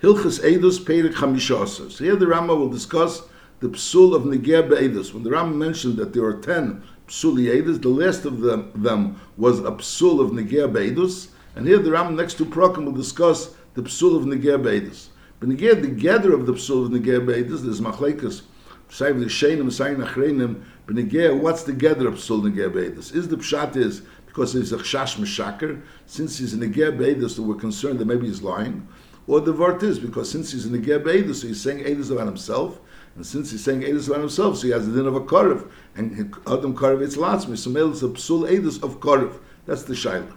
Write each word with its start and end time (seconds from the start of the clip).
Hilchas 0.00 0.38
Eidus 0.44 0.78
Perik 0.78 1.14
Chamishasa. 1.14 1.98
Here 1.98 2.14
the 2.14 2.28
Rama 2.28 2.54
will 2.54 2.68
discuss 2.68 3.22
the 3.58 3.68
psul 3.68 4.14
of 4.14 4.22
Negeh 4.22 4.68
Be'edus. 4.68 5.12
When 5.12 5.24
the 5.24 5.30
Rama 5.30 5.52
mentioned 5.56 5.96
that 5.96 6.12
there 6.12 6.24
are 6.24 6.40
ten 6.40 6.84
psuli 7.08 7.48
Eidus, 7.48 7.82
the 7.82 7.88
last 7.88 8.24
of 8.24 8.38
them, 8.38 8.70
them 8.76 9.20
was 9.36 9.58
a 9.58 9.72
psul 9.72 10.20
of 10.20 10.30
Negeh 10.30 10.72
Be'edus, 10.72 11.30
and 11.56 11.66
here 11.66 11.78
the 11.78 11.90
Rama 11.90 12.12
next 12.12 12.34
to 12.34 12.44
Prokim 12.44 12.84
will 12.84 12.92
discuss 12.92 13.56
the 13.74 13.82
psul 13.82 14.16
of 14.16 14.22
Negeh 14.22 14.62
Be'edus. 14.62 15.08
But 15.40 15.48
Negeh, 15.48 15.82
the 15.82 15.88
gather 15.88 16.32
of 16.32 16.46
the 16.46 16.52
psul 16.52 16.84
of 16.84 16.92
Negeh 16.92 17.26
Be'edus, 17.26 17.62
there's 17.62 17.80
Machlekas, 17.80 18.42
Sayim 18.88 19.18
L'Sheinim, 19.18 19.64
Sayim 19.64 20.06
Achreinim, 20.06 20.62
but 20.86 20.94
Negeh, 20.94 21.36
what's 21.40 21.64
the 21.64 21.72
gather 21.72 22.06
of 22.06 22.14
psul 22.14 22.42
Negeh 22.42 22.72
Be'edus? 22.72 23.12
Is 23.12 23.26
the 23.26 23.36
pshat 23.36 23.74
is, 23.74 24.02
because 24.26 24.52
he's 24.52 24.70
a 24.70 24.78
chash 24.78 25.16
meshaker, 25.16 25.82
since 26.06 26.38
he's 26.38 26.54
a 26.54 26.56
Negeh 26.56 26.96
Be'edus, 26.96 27.30
so 27.30 27.42
we're 27.42 27.56
concerned 27.56 27.98
that 27.98 28.06
maybe 28.06 28.28
he's 28.28 28.42
lying, 28.42 28.86
or 29.28 29.40
the 29.40 29.52
vart 29.52 29.82
is 29.82 29.98
because 29.98 30.30
since 30.30 30.52
he's 30.52 30.64
in 30.64 30.72
the 30.72 30.78
Geb 30.78 31.04
Eidus, 31.04 31.42
so 31.42 31.46
he's 31.46 31.60
saying 31.60 31.84
Eidus 31.84 32.10
about 32.10 32.26
himself, 32.26 32.80
and 33.14 33.24
since 33.24 33.50
he's 33.50 33.62
saying 33.62 33.82
Eidus 33.82 34.08
about 34.08 34.20
himself, 34.20 34.56
so 34.56 34.66
he 34.66 34.72
has 34.72 34.88
the 34.88 34.94
din 34.94 35.06
of 35.06 35.14
a 35.14 35.20
Karev, 35.20 35.70
and 35.94 36.34
Adam 36.46 36.74
Karev 36.74 37.02
it's 37.02 37.16
Latzmi, 37.16 37.56
so 37.56 37.70
male 37.70 37.92
is 37.92 38.02
a 38.02 38.08
Psul 38.08 38.48
Eidus 38.48 38.82
of 38.82 39.00
Karev. 39.00 39.38
That's 39.66 39.82
the 39.82 39.92
Shaila. 39.92 40.34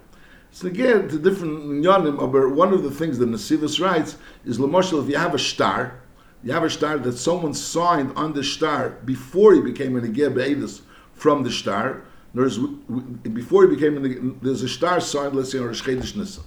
So 0.51 0.67
again, 0.67 1.07
the 1.07 1.17
different 1.17 1.63
Nyanim, 1.63 2.53
one 2.53 2.73
of 2.73 2.83
the 2.83 2.91
things 2.91 3.17
that 3.19 3.29
Nasivus 3.29 3.79
writes 3.79 4.17
is, 4.43 4.59
Lamoshel, 4.59 5.01
if 5.01 5.09
you 5.09 5.15
have 5.15 5.33
a 5.33 5.39
star, 5.39 6.01
you 6.43 6.51
have 6.51 6.63
a 6.63 6.69
star 6.69 6.97
that 6.97 7.17
someone 7.17 7.53
signed 7.53 8.11
on 8.17 8.33
the 8.33 8.43
star 8.43 8.89
before 9.05 9.53
he 9.53 9.61
became 9.61 9.95
an 9.95 10.11
Geb 10.11 10.35
Eidus 10.35 10.81
from 11.13 11.43
the 11.43 11.51
star, 11.51 12.03
there's, 12.33 12.57
before 12.57 13.67
he 13.67 13.75
became 13.75 14.03
an, 14.03 14.39
there's 14.41 14.63
a 14.63 14.69
star 14.69 14.99
signed, 14.99 15.35
let's 15.35 15.51
say, 15.51 15.59
on 15.59 15.67
Rosh 15.67 15.81
Chodesh 15.81 16.15
Nisan. 16.15 16.43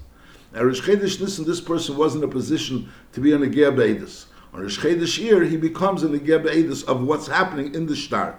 Now, 0.54 0.62
Nisan, 0.62 1.44
this 1.44 1.60
person 1.60 1.96
was 1.96 2.14
in 2.14 2.22
a 2.22 2.28
position 2.28 2.88
to 3.12 3.20
be 3.20 3.34
on 3.34 3.42
a 3.42 3.48
Ger 3.48 3.72
Be'edus. 3.72 4.26
On 4.52 4.62
Chodesh 4.62 5.18
year, 5.18 5.42
he 5.42 5.56
becomes 5.56 6.04
an 6.04 6.24
Ger 6.24 6.38
Be'edus 6.38 6.84
of 6.84 7.02
what's 7.02 7.26
happening 7.26 7.74
in 7.74 7.86
the 7.86 7.96
star. 7.96 8.38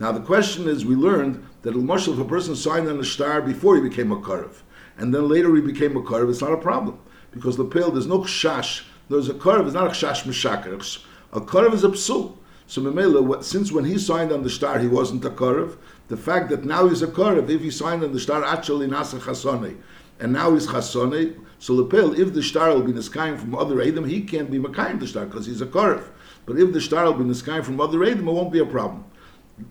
Now, 0.00 0.10
the 0.10 0.20
question 0.20 0.68
is, 0.68 0.84
we 0.84 0.96
learned 0.96 1.46
that 1.62 1.76
if 1.76 2.18
a 2.18 2.24
person 2.24 2.56
signed 2.56 2.88
on 2.88 2.98
the 2.98 3.04
star 3.04 3.40
before 3.40 3.76
he 3.76 3.80
became 3.80 4.10
a 4.10 4.16
Karev, 4.16 4.62
and 4.98 5.14
then 5.14 5.28
later 5.28 5.54
he 5.54 5.60
became 5.60 5.96
a 5.96 6.02
Karev, 6.02 6.30
it's 6.30 6.40
not 6.40 6.52
a 6.52 6.56
problem. 6.56 6.98
Because 7.30 7.56
the 7.56 7.64
pale, 7.64 7.92
there's 7.92 8.08
no 8.08 8.22
Kshash. 8.22 8.82
There's 9.08 9.28
a 9.28 9.34
Karev, 9.34 9.66
it's 9.66 9.74
not 9.74 9.86
a 9.86 9.90
Kshash 9.90 10.24
Meshakar. 10.24 11.04
A 11.32 11.40
Karev 11.40 11.74
is 11.74 11.84
a 11.84 11.90
Psul. 11.90 12.36
So 12.66 12.82
Memela, 12.82 13.44
since 13.44 13.70
when 13.70 13.84
he 13.84 13.98
signed 13.98 14.32
on 14.32 14.42
the 14.42 14.50
star, 14.50 14.80
he 14.80 14.88
wasn't 14.88 15.24
a 15.24 15.30
Karev, 15.30 15.76
the 16.08 16.16
fact 16.16 16.50
that 16.50 16.64
now 16.64 16.88
he's 16.88 17.02
a 17.02 17.06
Karev, 17.06 17.48
if 17.48 17.60
he 17.60 17.70
signed 17.70 18.02
on 18.02 18.12
the 18.12 18.20
star, 18.20 18.42
actually 18.44 18.88
Nasa 18.88 19.20
Chasone, 19.20 19.76
and 20.22 20.32
now 20.32 20.54
he's 20.54 20.68
Chasone, 20.68 21.36
so 21.58 21.74
Lepel, 21.74 22.18
if 22.18 22.32
the 22.32 22.44
star 22.44 22.72
will 22.72 22.82
be 22.82 22.92
niskayim 22.92 23.38
from 23.38 23.56
other 23.56 23.80
Edom, 23.80 24.04
he 24.04 24.22
can't 24.22 24.48
be 24.50 24.58
Makayim 24.60 25.00
the 25.00 25.06
star 25.08 25.26
because 25.26 25.46
he's 25.46 25.60
a 25.60 25.66
Karif. 25.66 26.04
But 26.46 26.60
if 26.60 26.72
the 26.72 26.80
star 26.80 27.06
will 27.06 27.14
be 27.14 27.24
niskayim 27.24 27.64
from 27.64 27.80
other 27.80 28.04
Edom, 28.04 28.28
it 28.28 28.32
won't 28.32 28.52
be 28.52 28.60
a 28.60 28.64
problem. 28.64 29.04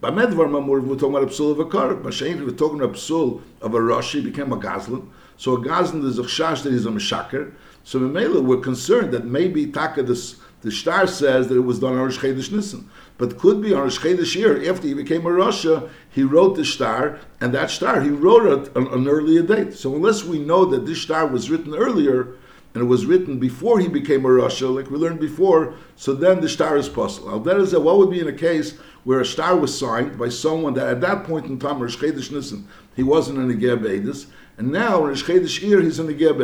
By 0.01 0.11
Medvar 0.11 0.49
Mamur, 0.49 0.83
we're 0.83 0.95
talking 0.95 1.15
about 1.15 1.23
a 1.23 1.27
psul 1.27 1.51
of 1.51 1.59
a. 1.59 1.95
By 1.95 2.09
Shein, 2.09 2.45
we're 2.45 2.51
talking 2.51 2.81
about 2.81 2.95
a 2.95 2.99
psul 2.99 3.41
of 3.61 3.73
a 3.73 3.79
Rashi, 3.79 4.21
became 4.21 4.51
a 4.51 4.57
Gazlan. 4.57 5.07
So 5.37 5.53
a 5.53 5.59
Gazlan 5.59 6.03
is 6.05 6.19
a 6.19 6.23
Chash 6.23 6.63
that 6.63 6.73
he's 6.73 6.85
a 6.85 6.89
Meshaker. 6.89 7.53
So 7.85 7.99
Memela, 7.99 8.43
we're 8.43 8.57
concerned 8.57 9.13
that 9.13 9.25
maybe 9.25 9.67
Taka, 9.67 10.03
this, 10.03 10.35
the 10.61 10.71
star 10.71 11.07
says 11.07 11.47
that 11.47 11.55
it 11.55 11.61
was 11.61 11.79
done 11.79 11.93
on 11.93 11.99
Rosh 11.99 12.19
Chodesh 12.19 12.51
Nisan. 12.51 12.89
But 13.21 13.37
could 13.37 13.61
be 13.61 13.71
on 13.71 13.81
Rosh 13.81 13.99
Chodesh 13.99 14.33
year, 14.33 14.67
after 14.67 14.87
he 14.87 14.95
became 14.95 15.27
a 15.27 15.29
Rasha, 15.29 15.87
he 16.09 16.23
wrote 16.23 16.55
the 16.55 16.65
star, 16.65 17.19
and 17.39 17.53
that 17.53 17.69
star, 17.69 18.01
he 18.01 18.09
wrote 18.09 18.47
it 18.47 18.75
on 18.75 18.87
an 18.87 19.07
earlier 19.07 19.43
date. 19.43 19.75
So 19.75 19.93
unless 19.93 20.23
we 20.23 20.39
know 20.39 20.65
that 20.65 20.87
this 20.87 21.03
star 21.03 21.27
was 21.27 21.47
written 21.47 21.75
earlier, 21.75 22.29
and 22.73 22.81
it 22.81 22.87
was 22.87 23.05
written 23.05 23.37
before 23.37 23.77
he 23.77 23.87
became 23.87 24.25
a 24.25 24.29
Rasha, 24.29 24.73
like 24.73 24.89
we 24.89 24.97
learned 24.97 25.19
before, 25.19 25.75
so 25.95 26.15
then 26.15 26.41
the 26.41 26.49
star 26.49 26.77
is 26.77 26.89
possible. 26.89 27.29
Now 27.29 27.37
that 27.37 27.57
is 27.57 27.73
a, 27.73 27.79
what 27.79 27.99
would 27.99 28.09
be 28.09 28.21
in 28.21 28.27
a 28.27 28.33
case 28.33 28.79
where 29.03 29.19
a 29.19 29.25
star 29.25 29.55
was 29.55 29.77
signed 29.77 30.17
by 30.17 30.29
someone 30.29 30.73
that 30.73 30.87
at 30.87 31.01
that 31.01 31.23
point 31.23 31.45
in 31.45 31.59
time, 31.59 31.79
Rosh 31.79 32.01
Nisan, 32.01 32.67
he 32.95 33.03
wasn't 33.03 33.37
in 33.37 33.49
the 33.49 33.53
Geb 33.53 33.85
and 34.57 34.71
now 34.71 34.97
in 35.03 35.09
Rosh 35.09 35.29
year, 35.61 35.79
he's 35.79 35.99
in 35.99 36.07
the 36.07 36.15
Geb 36.15 36.41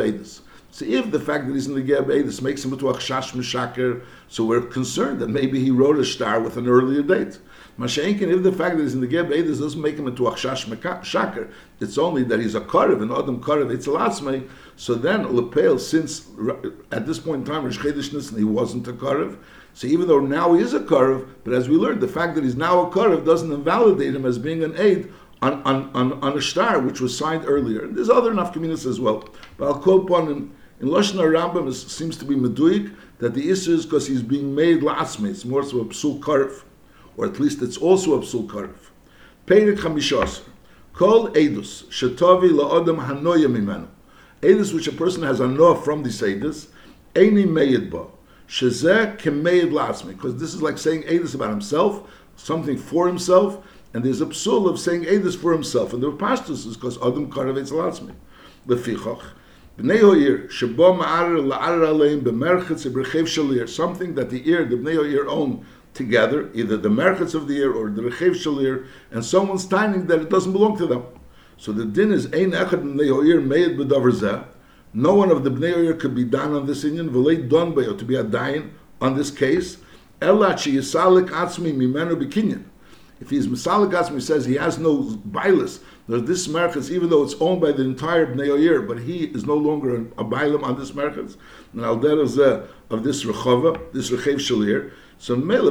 so 0.78 0.84
if 0.84 1.10
the 1.10 1.18
fact 1.18 1.48
that 1.48 1.54
he's 1.54 1.66
in 1.66 1.74
the 1.74 1.82
Geb 1.82 2.06
this 2.06 2.40
makes 2.40 2.64
him 2.64 2.72
into 2.72 2.88
a 2.88 2.94
chash 2.94 3.34
mishaker, 3.34 4.00
so 4.28 4.44
we're 4.44 4.60
concerned 4.60 5.18
that 5.18 5.28
maybe 5.28 5.58
he 5.58 5.72
wrote 5.72 5.98
a 5.98 6.04
star 6.04 6.38
with 6.38 6.56
an 6.56 6.68
earlier 6.68 7.02
date. 7.02 7.40
Mashenkin, 7.80 8.32
if 8.32 8.44
the 8.44 8.52
fact 8.52 8.76
that 8.76 8.84
he's 8.84 8.94
in 8.94 9.00
the 9.00 9.08
Geb 9.08 9.28
this 9.28 9.58
doesn't 9.58 9.82
make 9.82 9.96
him 9.96 10.06
into 10.06 10.28
a 10.28 10.30
chash 10.34 10.68
mishaker, 10.68 11.50
it's 11.80 11.98
only 11.98 12.22
that 12.22 12.38
he's 12.38 12.54
a 12.54 12.60
karev, 12.60 13.02
an 13.02 13.10
adam 13.10 13.42
karev, 13.42 13.74
it's 13.74 13.88
a 13.88 13.90
latzmei, 13.90 14.48
so 14.76 14.94
then 14.94 15.34
lepel, 15.34 15.80
since 15.80 16.28
at 16.92 17.06
this 17.06 17.18
point 17.18 17.40
in 17.40 17.52
time, 17.52 17.64
Rosh 17.64 17.78
Chodesh 17.78 18.38
he 18.38 18.44
wasn't 18.44 18.86
a 18.86 18.92
karev, 18.92 19.36
so 19.74 19.88
even 19.88 20.06
though 20.06 20.20
now 20.20 20.52
he 20.54 20.62
is 20.62 20.74
a 20.74 20.80
karev, 20.80 21.28
but 21.42 21.54
as 21.54 21.68
we 21.68 21.74
learned, 21.74 22.00
the 22.00 22.06
fact 22.06 22.36
that 22.36 22.44
he's 22.44 22.54
now 22.54 22.86
a 22.86 22.90
karev 22.92 23.26
doesn't 23.26 23.50
invalidate 23.50 24.14
him 24.14 24.24
as 24.24 24.38
being 24.38 24.62
an 24.62 24.76
aid 24.78 25.12
on, 25.42 25.60
on, 25.64 25.90
on, 25.94 26.12
on 26.22 26.38
a 26.38 26.40
star 26.42 26.78
which 26.78 27.00
was 27.00 27.18
signed 27.18 27.44
earlier. 27.46 27.84
And 27.84 27.96
there's 27.96 28.10
other 28.10 28.32
nafkaminas 28.32 28.86
as 28.86 29.00
well. 29.00 29.28
But 29.56 29.66
I'll 29.66 29.80
quote 29.80 30.08
one 30.08 30.52
in 30.80 30.88
Lashon 30.88 31.16
Rambam, 31.16 31.72
seems 31.72 32.16
to 32.18 32.24
be 32.24 32.36
meduik 32.36 32.94
that 33.18 33.34
the 33.34 33.50
issue 33.50 33.74
is 33.74 33.84
because 33.84 34.06
he's 34.06 34.22
being 34.22 34.54
made 34.54 34.80
la'asme. 34.80 35.28
It's 35.28 35.44
more 35.44 35.64
so 35.64 35.80
a 35.80 35.84
psul 35.86 36.20
karf, 36.20 36.62
or 37.16 37.26
at 37.26 37.40
least 37.40 37.62
it's 37.62 37.76
also 37.76 38.14
a 38.14 38.20
psul 38.20 38.46
karf. 38.46 38.76
Peirik 39.46 39.78
chamishas. 39.78 40.42
Kol 40.92 41.30
edus 41.30 41.84
shetovi 41.86 42.50
la'odam 42.50 43.04
hanoya 43.04 43.46
mimenu. 43.46 43.88
Edus 44.40 44.72
which 44.72 44.86
a 44.86 44.92
person 44.92 45.24
has 45.24 45.40
a 45.40 45.48
noah 45.48 45.82
from 45.82 46.04
the 46.04 46.10
edus, 46.10 46.68
eini 47.14 47.48
meyed 47.48 47.90
bo. 47.90 48.12
Shezeh 48.46 49.18
kemeyed 49.18 49.72
la'asme. 49.72 50.08
Because 50.08 50.36
this 50.36 50.54
is 50.54 50.62
like 50.62 50.78
saying 50.78 51.02
edus 51.02 51.34
about 51.34 51.50
himself, 51.50 52.08
something 52.36 52.76
for 52.76 53.08
himself, 53.08 53.66
and 53.94 54.04
there's 54.04 54.20
a 54.20 54.26
psul 54.26 54.68
of 54.70 54.78
saying 54.78 55.04
edus 55.04 55.36
for 55.36 55.52
himself. 55.52 55.92
And 55.92 56.00
the 56.00 56.12
pashtus 56.12 56.66
is 56.66 56.76
because 56.76 56.98
adam 56.98 57.32
karavetz 57.32 57.72
la'asme. 57.72 58.14
Lefichach. 58.68 59.22
Something 59.78 59.86
that 59.86 60.50
the 64.30 64.42
ear, 64.44 64.64
the 64.64 64.74
Bnei 64.74 65.26
own 65.28 65.64
together, 65.94 66.50
either 66.52 66.76
the 66.76 66.88
merchetz 66.88 67.32
of 67.36 67.46
the 67.46 67.58
ear 67.58 67.72
or 67.72 67.88
the 67.88 68.02
Rechev 68.02 68.32
Shalir, 68.32 68.88
and 69.12 69.24
someone's 69.24 69.66
timing 69.66 70.08
that 70.08 70.20
it 70.20 70.30
doesn't 70.30 70.50
belong 70.50 70.76
to 70.78 70.86
them. 70.86 71.04
So 71.58 71.70
the 71.70 71.84
din 71.84 72.10
is 72.10 72.26
Ein 72.26 72.50
Echad 72.50 72.82
Bnei 72.82 73.08
Hoir 73.08 73.40
B'davar 73.40 74.46
No 74.94 75.14
one 75.14 75.30
of 75.30 75.44
the 75.44 75.50
Bnei 75.50 75.96
could 76.00 76.14
be 76.14 76.24
done 76.24 76.54
on 76.54 76.66
this 76.66 76.82
Indian, 76.82 77.10
V'lei 77.10 77.48
Don 77.48 77.72
Bayo, 77.72 77.96
to 77.96 78.04
be 78.04 78.16
a 78.16 78.24
dain 78.24 78.72
on 79.00 79.16
this 79.16 79.30
case, 79.30 79.76
Ela 80.20 80.54
Chi 80.54 80.70
Yisalik 80.70 81.28
Atzmi 81.28 81.72
Mimenu 81.72 82.16
B'kinyan. 82.20 82.64
If 83.20 83.30
he's 83.30 83.46
Misalik 83.46 83.92
Atzmi, 83.92 84.20
says 84.20 84.44
he 84.44 84.56
has 84.56 84.78
no 84.78 85.02
bilis, 85.02 85.78
that 86.08 86.26
this 86.26 86.48
merchants, 86.48 86.90
even 86.90 87.10
though 87.10 87.22
it's 87.22 87.34
owned 87.38 87.60
by 87.60 87.70
the 87.70 87.82
entire 87.82 88.26
Bnei 88.26 88.50
Oyer, 88.50 88.80
but 88.80 88.98
he 89.00 89.24
is 89.26 89.46
no 89.46 89.54
longer 89.54 89.96
a 89.96 90.24
bailam 90.24 90.62
on 90.62 90.78
this 90.78 90.94
merchants, 90.94 91.36
and 91.72 91.82
al 91.82 91.94
uh, 91.94 92.66
of 92.90 93.04
this 93.04 93.24
rechava, 93.24 93.92
this 93.92 94.10
rechev 94.10 94.36
shalir. 94.36 94.90
So 95.18 95.36
mele 95.36 95.70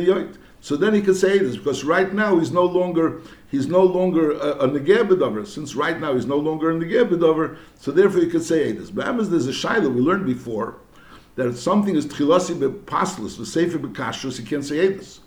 yod. 0.00 0.38
So 0.60 0.76
then 0.76 0.94
he 0.94 1.02
can 1.02 1.16
say 1.16 1.38
this 1.38 1.56
because 1.56 1.82
right 1.82 2.14
now 2.14 2.38
he's 2.38 2.52
no 2.52 2.64
longer 2.64 3.20
he's 3.50 3.66
no 3.66 3.82
longer 3.82 4.30
a, 4.30 4.58
a 4.58 4.68
negebedover. 4.68 5.44
Since 5.44 5.74
right 5.74 5.98
now 5.98 6.14
he's 6.14 6.26
no 6.26 6.36
longer 6.36 6.70
a 6.70 6.74
negebedover, 6.74 7.56
so 7.80 7.90
therefore 7.90 8.20
he 8.20 8.28
could 8.28 8.44
say 8.44 8.70
this. 8.70 8.90
But 8.90 9.06
there's 9.28 9.48
a 9.48 9.50
shaila 9.50 9.92
we 9.92 10.00
learned 10.00 10.24
before 10.24 10.76
that 11.34 11.48
if 11.48 11.58
something 11.58 11.96
is 11.96 12.06
tchilasi 12.06 12.56
bepaslis, 12.60 13.38
the 13.38 13.46
sefer 13.46 13.78
bekashrus, 13.78 14.38
he 14.38 14.44
can't 14.44 14.64
say 14.64 14.86
this. 14.86 15.20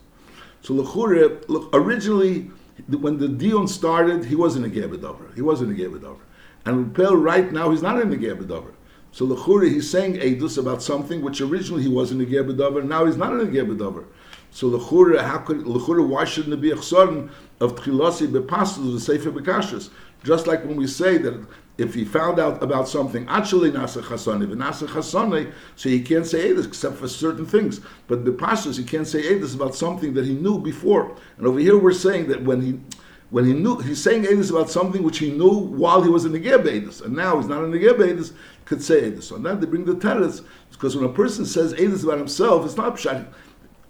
So 0.61 0.73
lechure, 0.73 1.69
originally 1.73 2.49
when 2.87 3.17
the 3.17 3.27
Dion 3.27 3.67
started, 3.67 4.25
he 4.25 4.35
wasn't 4.35 4.65
a 4.65 4.69
Gebedover. 4.69 5.33
He 5.35 5.41
wasn't 5.41 5.71
a 5.71 5.81
Gebedover. 5.81 6.19
And 6.65 6.93
Rupel 6.93 7.21
right 7.21 7.51
now, 7.51 7.69
he's 7.71 7.81
not 7.81 8.01
in 8.01 8.09
the 8.09 8.17
Gebedover. 8.17 8.71
So 9.11 9.25
Lechuri, 9.25 9.69
he's 9.69 9.89
saying 9.89 10.15
Eidus 10.15 10.57
about 10.57 10.83
something 10.83 11.21
which 11.21 11.39
originally 11.39 11.83
he 11.83 11.89
wasn't 11.89 12.21
a 12.21 12.25
Gebedover, 12.25 12.83
now 12.83 13.05
he's 13.05 13.15
not 13.15 13.33
in 13.33 13.41
a 13.41 13.45
Gebedover. 13.45 14.03
So 14.51 14.69
Lechura, 14.69 15.21
how 15.21 15.37
could 15.37 15.59
Lechura, 15.59 16.05
why 16.05 16.25
shouldn't 16.25 16.53
it 16.53 16.61
be 16.61 16.71
a 16.71 16.75
chsorin 16.75 17.29
of 17.61 17.75
Tchilasi 17.75 18.27
Bepastus, 18.27 18.93
the 18.93 18.99
Sefer 18.99 19.31
Bekashas? 19.31 19.89
Just 20.23 20.47
like 20.47 20.65
when 20.65 20.75
we 20.75 20.87
say 20.87 21.17
that 21.17 21.45
if 21.77 21.93
he 21.93 22.05
found 22.05 22.39
out 22.39 22.63
about 22.63 22.87
something, 22.87 23.27
actually 23.27 23.71
nasa 23.71 24.01
chasane, 24.01 24.47
nasa 24.53 24.87
chasane, 24.87 25.51
so 25.75 25.89
he 25.89 26.01
can't 26.01 26.25
say 26.25 26.49
edus 26.51 26.65
except 26.65 26.95
for 26.95 27.07
certain 27.07 27.45
things. 27.45 27.81
But 28.07 28.23
the 28.23 28.31
pashas, 28.31 28.77
he 28.77 28.83
can't 28.83 29.07
say 29.07 29.23
edus 29.23 29.55
about 29.55 29.75
something 29.75 30.13
that 30.13 30.25
he 30.25 30.33
knew 30.33 30.59
before. 30.59 31.15
And 31.37 31.45
over 31.45 31.59
here 31.59 31.77
we're 31.77 31.93
saying 31.93 32.27
that 32.29 32.43
when 32.43 32.61
he 32.61 32.79
when 33.31 33.43
he 33.43 33.53
knew 33.53 33.79
he's 33.79 34.01
saying 34.01 34.23
edus 34.23 34.51
about 34.51 34.69
something 34.69 35.03
which 35.03 35.17
he 35.17 35.31
knew 35.31 35.49
while 35.49 36.01
he 36.01 36.09
was 36.09 36.23
in 36.23 36.31
the 36.31 36.39
edus, 36.39 37.03
and 37.03 37.13
now 37.13 37.37
he's 37.37 37.47
not 37.47 37.63
in 37.63 37.71
the 37.71 37.79
edus, 37.79 38.31
could 38.63 38.81
say 38.81 39.11
edus. 39.11 39.23
So 39.23 39.35
now 39.35 39.55
they 39.55 39.65
bring 39.65 39.83
the 39.83 39.95
teretz 39.95 40.45
because 40.71 40.95
when 40.95 41.05
a 41.05 41.13
person 41.13 41.45
says 41.45 41.73
edus 41.73 42.03
about 42.03 42.19
himself, 42.19 42.65
it's 42.65 42.77
not 42.77 42.95
pshat. 42.95 43.27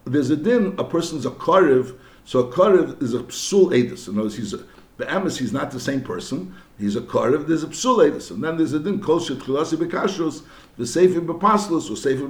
There's 0.06 0.30
a 0.32 0.38
din. 0.38 0.76
A 0.80 0.84
person's 0.84 1.26
a 1.26 1.32
karev, 1.32 1.96
so 2.24 2.40
a 2.40 2.52
karev 2.52 3.02
is 3.02 3.14
a 3.14 3.20
psul 3.20 3.72
edus. 3.72 4.08
In 4.08 4.16
other 4.16 4.24
words, 4.24 4.38
he's 4.38 4.54
a, 4.54 4.64
the 4.98 5.06
emes, 5.06 5.38
he's 5.38 5.52
not 5.52 5.72
the 5.72 5.80
same 5.80 6.02
person, 6.02 6.56
he's 6.80 6.96
a 6.96 7.02
Karev, 7.02 7.48
there's 7.48 7.64
a 7.64 7.68
Psuledus. 7.68 8.32
And 8.32 8.44
then 8.44 8.58
there's 8.58 8.74
a 8.74 8.80
din, 8.80 9.02
Kol 9.02 9.20
Shetchilasi 9.20 9.78
Bekashrus, 9.78 10.44
the 10.78 10.86
Sefer 10.86 11.22
Bepaslos, 11.22 11.92
or 11.92 11.96
Sefer 11.96 12.28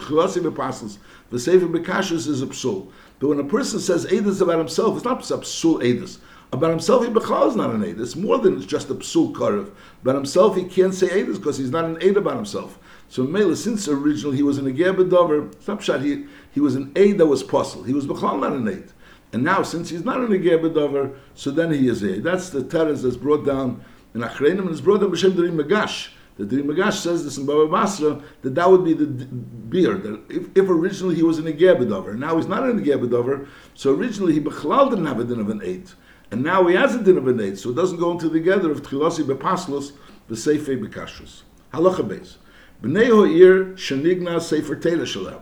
Chilasi 0.00 0.42
Bepaslos, 0.42 0.98
the 1.30 1.38
Sefer 1.38 1.66
Bekashrus 1.66 2.26
is 2.28 2.42
a 2.42 2.46
Psul. 2.46 2.90
But 3.18 3.28
when 3.28 3.40
a 3.40 3.44
person 3.44 3.80
says 3.80 4.06
Edus 4.06 4.40
about 4.40 4.58
himself, 4.58 4.96
it's 4.96 5.04
not 5.04 5.30
a 5.30 5.38
Psul 5.38 5.82
Edus. 5.82 6.18
About 6.52 6.68
himself, 6.68 7.02
he 7.02 7.10
Bechal 7.10 7.48
is 7.48 7.56
not 7.56 7.70
an 7.70 7.82
Edus. 7.82 8.00
It's 8.00 8.16
more 8.16 8.36
than 8.36 8.60
just 8.60 8.90
a 8.90 8.94
Psul 8.94 9.32
Karev. 9.32 9.70
About 10.02 10.16
himself, 10.16 10.54
he 10.54 10.64
can't 10.64 10.92
say 10.92 11.08
Edus 11.08 11.38
because 11.38 11.56
he's 11.56 11.70
not 11.70 11.86
an 11.86 11.96
Ed 12.02 12.18
about 12.18 12.36
himself. 12.36 12.78
So 13.08 13.22
Mela, 13.22 13.56
since 13.56 13.88
originally 13.88 14.36
he 14.36 14.42
was 14.42 14.58
an 14.58 14.68
Eger 14.68 14.92
Bedover, 14.92 15.50
Snapshot, 15.62 16.02
he, 16.02 16.26
he 16.50 16.60
was 16.60 16.74
an 16.74 16.92
Ed 16.94 17.18
that 17.18 17.26
was 17.26 17.42
Puzzle. 17.42 17.84
He 17.84 17.94
was 17.94 18.06
Bechal 18.06 18.40
not 18.40 18.52
an 18.52 18.68
Ed. 18.68 18.92
And 19.32 19.42
now, 19.42 19.62
since 19.62 19.88
he's 19.88 20.04
not 20.04 20.20
an 20.20 20.34
Eger 20.34 20.58
Bedover, 20.58 21.16
so 21.34 21.50
then 21.50 21.72
he 21.72 21.88
is 21.88 22.02
a. 22.02 22.20
That's 22.20 22.50
the 22.50 22.62
teres 22.62 23.02
that's 23.02 23.16
brought 23.16 23.46
down 23.46 23.82
in 24.14 24.20
Achreinim, 24.20 24.60
and 24.60 24.70
it's 24.70 24.82
brought 24.82 25.00
down 25.00 25.10
B'Shem 25.10 25.32
Derim 25.32 25.58
Magash. 25.58 26.10
The 26.36 26.44
Derim 26.44 26.64
Magash 26.64 27.00
says 27.00 27.24
this 27.24 27.38
in 27.38 27.46
Baba 27.46 27.66
Basra, 27.66 28.22
that 28.42 28.54
that 28.54 28.70
would 28.70 28.84
be 28.84 28.92
the 28.92 29.06
beer. 29.06 29.94
That 29.94 30.20
if, 30.28 30.48
if 30.54 30.68
originally 30.68 31.14
he 31.14 31.22
was 31.22 31.38
an 31.38 31.48
Eger 31.48 31.76
Bedover, 31.76 32.16
now 32.16 32.36
he's 32.36 32.46
not 32.46 32.68
an 32.68 32.80
Eger 32.80 32.98
Bedover, 32.98 33.46
so 33.74 33.94
originally 33.94 34.34
he 34.34 34.40
Bechlal 34.40 34.90
didn't 34.90 35.06
have 35.06 35.20
a 35.20 35.24
din 35.24 35.40
of 35.40 35.48
an 35.48 35.62
eight. 35.64 35.94
And 36.30 36.42
now 36.42 36.66
he 36.66 36.74
has 36.74 36.94
a 36.94 37.02
din 37.02 37.16
of 37.16 37.26
an 37.26 37.40
eight, 37.40 37.58
so 37.58 37.70
it 37.70 37.76
doesn't 37.76 37.98
go 37.98 38.10
into 38.10 38.28
the 38.28 38.38
together 38.38 38.70
of 38.70 38.82
Tchilasi 38.82 39.24
Bepaslos, 39.24 39.92
B'Seifei 40.28 40.82
Bekashrus. 40.82 41.42
Halacha 41.72 42.06
Beis. 42.06 42.36
B'nei 42.82 43.08
Ho'ir 43.08 43.74
Shenigna 43.76 44.40
Sefer 44.40 44.76
Teira 44.76 45.06
Shalem. 45.06 45.40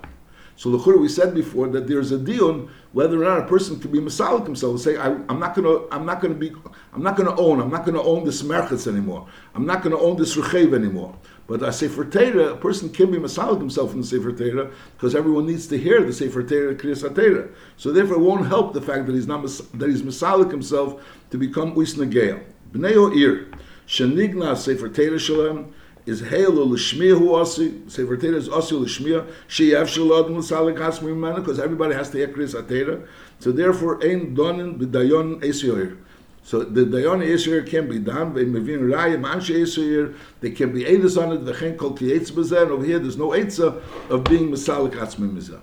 So 0.61 0.69
Lechura, 0.69 1.01
we 1.01 1.09
said 1.09 1.35
before 1.35 1.69
that 1.69 1.89
there's 1.89 2.13
a 2.13 2.19
deal 2.19 2.69
whether 2.93 3.17
or 3.17 3.25
not 3.25 3.39
a 3.39 3.47
person 3.47 3.81
can 3.81 3.91
be 3.91 3.99
masalik 3.99 4.45
himself 4.45 4.73
and 4.73 4.81
say, 4.83 4.99
I, 4.99 5.07
am 5.07 5.41
not 5.41 5.55
to, 5.55 5.89
I'm 5.91 6.05
not 6.05 6.21
going 6.21 6.35
to 6.35 6.39
be, 6.39 6.55
I'm 6.93 7.03
not 7.03 7.17
to 7.17 7.35
own, 7.35 7.63
I'm 7.63 7.71
not 7.71 7.87
to 7.87 8.03
own 8.03 8.27
this 8.27 8.43
merchatz 8.43 8.87
anymore. 8.87 9.27
I'm 9.55 9.65
not 9.65 9.81
going 9.81 9.97
to 9.97 9.99
own 9.99 10.19
this 10.19 10.37
rechev 10.37 10.75
anymore. 10.75 11.17
But 11.47 11.63
a 11.63 11.73
sefer 11.73 12.05
Teira, 12.05 12.53
a 12.53 12.57
person 12.59 12.91
can 12.91 13.11
be 13.11 13.17
masalik 13.17 13.57
himself 13.57 13.95
in 13.95 14.03
the 14.03 14.07
sefer 14.07 14.33
Teira 14.33 14.71
because 14.99 15.15
everyone 15.15 15.47
needs 15.47 15.67
to 15.69 15.79
hear 15.79 16.05
the 16.05 16.13
sefer 16.13 16.43
Teira, 16.43 16.79
kriyas 16.79 17.09
Teira. 17.09 17.51
So 17.79 17.91
therefore, 17.91 18.17
it 18.17 18.21
won't 18.21 18.47
help 18.47 18.75
the 18.75 18.83
fact 18.83 19.07
that 19.07 19.15
he's 19.15 19.27
not 19.27 19.41
that 19.41 19.89
he's 19.89 20.03
masalik 20.03 20.51
himself 20.51 21.03
to 21.31 21.39
become 21.39 21.75
uisnageil. 21.75 22.45
Bnei 22.71 23.17
ir 23.17 23.49
shenigna 23.89 24.55
sefer 24.59 24.91
Teira 24.91 25.19
shalem 25.19 25.73
is 26.07 26.21
hail 26.21 26.59
or 26.59 26.67
lishmia 26.67 27.19
who 27.19 27.35
asi 27.35 27.83
sefer 27.89 28.17
Torah 28.17 28.37
is 28.37 28.49
asi 28.49 28.75
lishmia 28.75 29.27
she 29.49 29.71
avshalad 29.71 30.29
musalik 30.29 30.79
hasmi 30.79 31.17
mana 31.17 31.41
because 31.41 31.59
everybody 31.59 31.95
has 31.95 32.11
to 32.11 32.19
hear 32.19 32.29
Chris 32.29 32.53
so 32.53 33.53
therefore 33.53 34.03
ein 34.03 34.35
donin 34.35 34.79
b'dayon 34.79 35.41
esioyer 35.43 35.99
so 36.43 36.61
the 36.63 36.85
dayon 36.85 37.23
esioyer 37.25 37.67
can 37.67 37.89
be 37.89 37.99
done 37.99 38.33
by 38.33 38.41
mevin 38.41 38.81
raya 38.91 39.21
manche 39.21 39.51
esioyer 39.51 40.15
they 40.41 40.51
can 40.51 40.73
be 40.73 40.85
edus 40.85 41.21
on 41.21 41.33
it 41.33 41.45
v'chen 41.45 41.77
kol 41.77 41.93
ki 41.93 42.13
eitz 42.13 42.31
bezen 42.31 42.71
over 42.71 42.85
here 42.85 42.99
there's 42.99 43.17
no 43.17 43.29
eitza 43.31 43.81
of 44.11 44.25
being 44.25 44.51
musalik 44.51 44.93
hasmi 44.93 45.31
mizah 45.31 45.61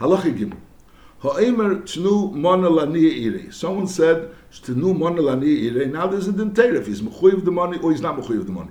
halacha 0.00 0.36
gim 0.36 0.52
Ha'emer 1.20 1.82
tnu 1.82 2.32
mona 2.32 2.70
lani 2.70 3.00
ire. 3.00 3.50
Someone 3.50 3.88
said, 3.88 4.30
tnu 4.52 4.96
mona 4.96 5.20
lani 5.20 5.68
ire. 5.68 5.86
Now 5.86 6.06
there's 6.06 6.28
a 6.28 6.32
dintera. 6.32 6.76
If 6.76 6.86
he's 6.86 7.02
mechuyev 7.02 7.44
the 7.44 7.50
money 7.50 7.76
or 7.78 7.90
he's 7.90 8.00
not 8.00 8.16
mechuyev 8.16 8.46
the 8.46 8.52
money. 8.52 8.70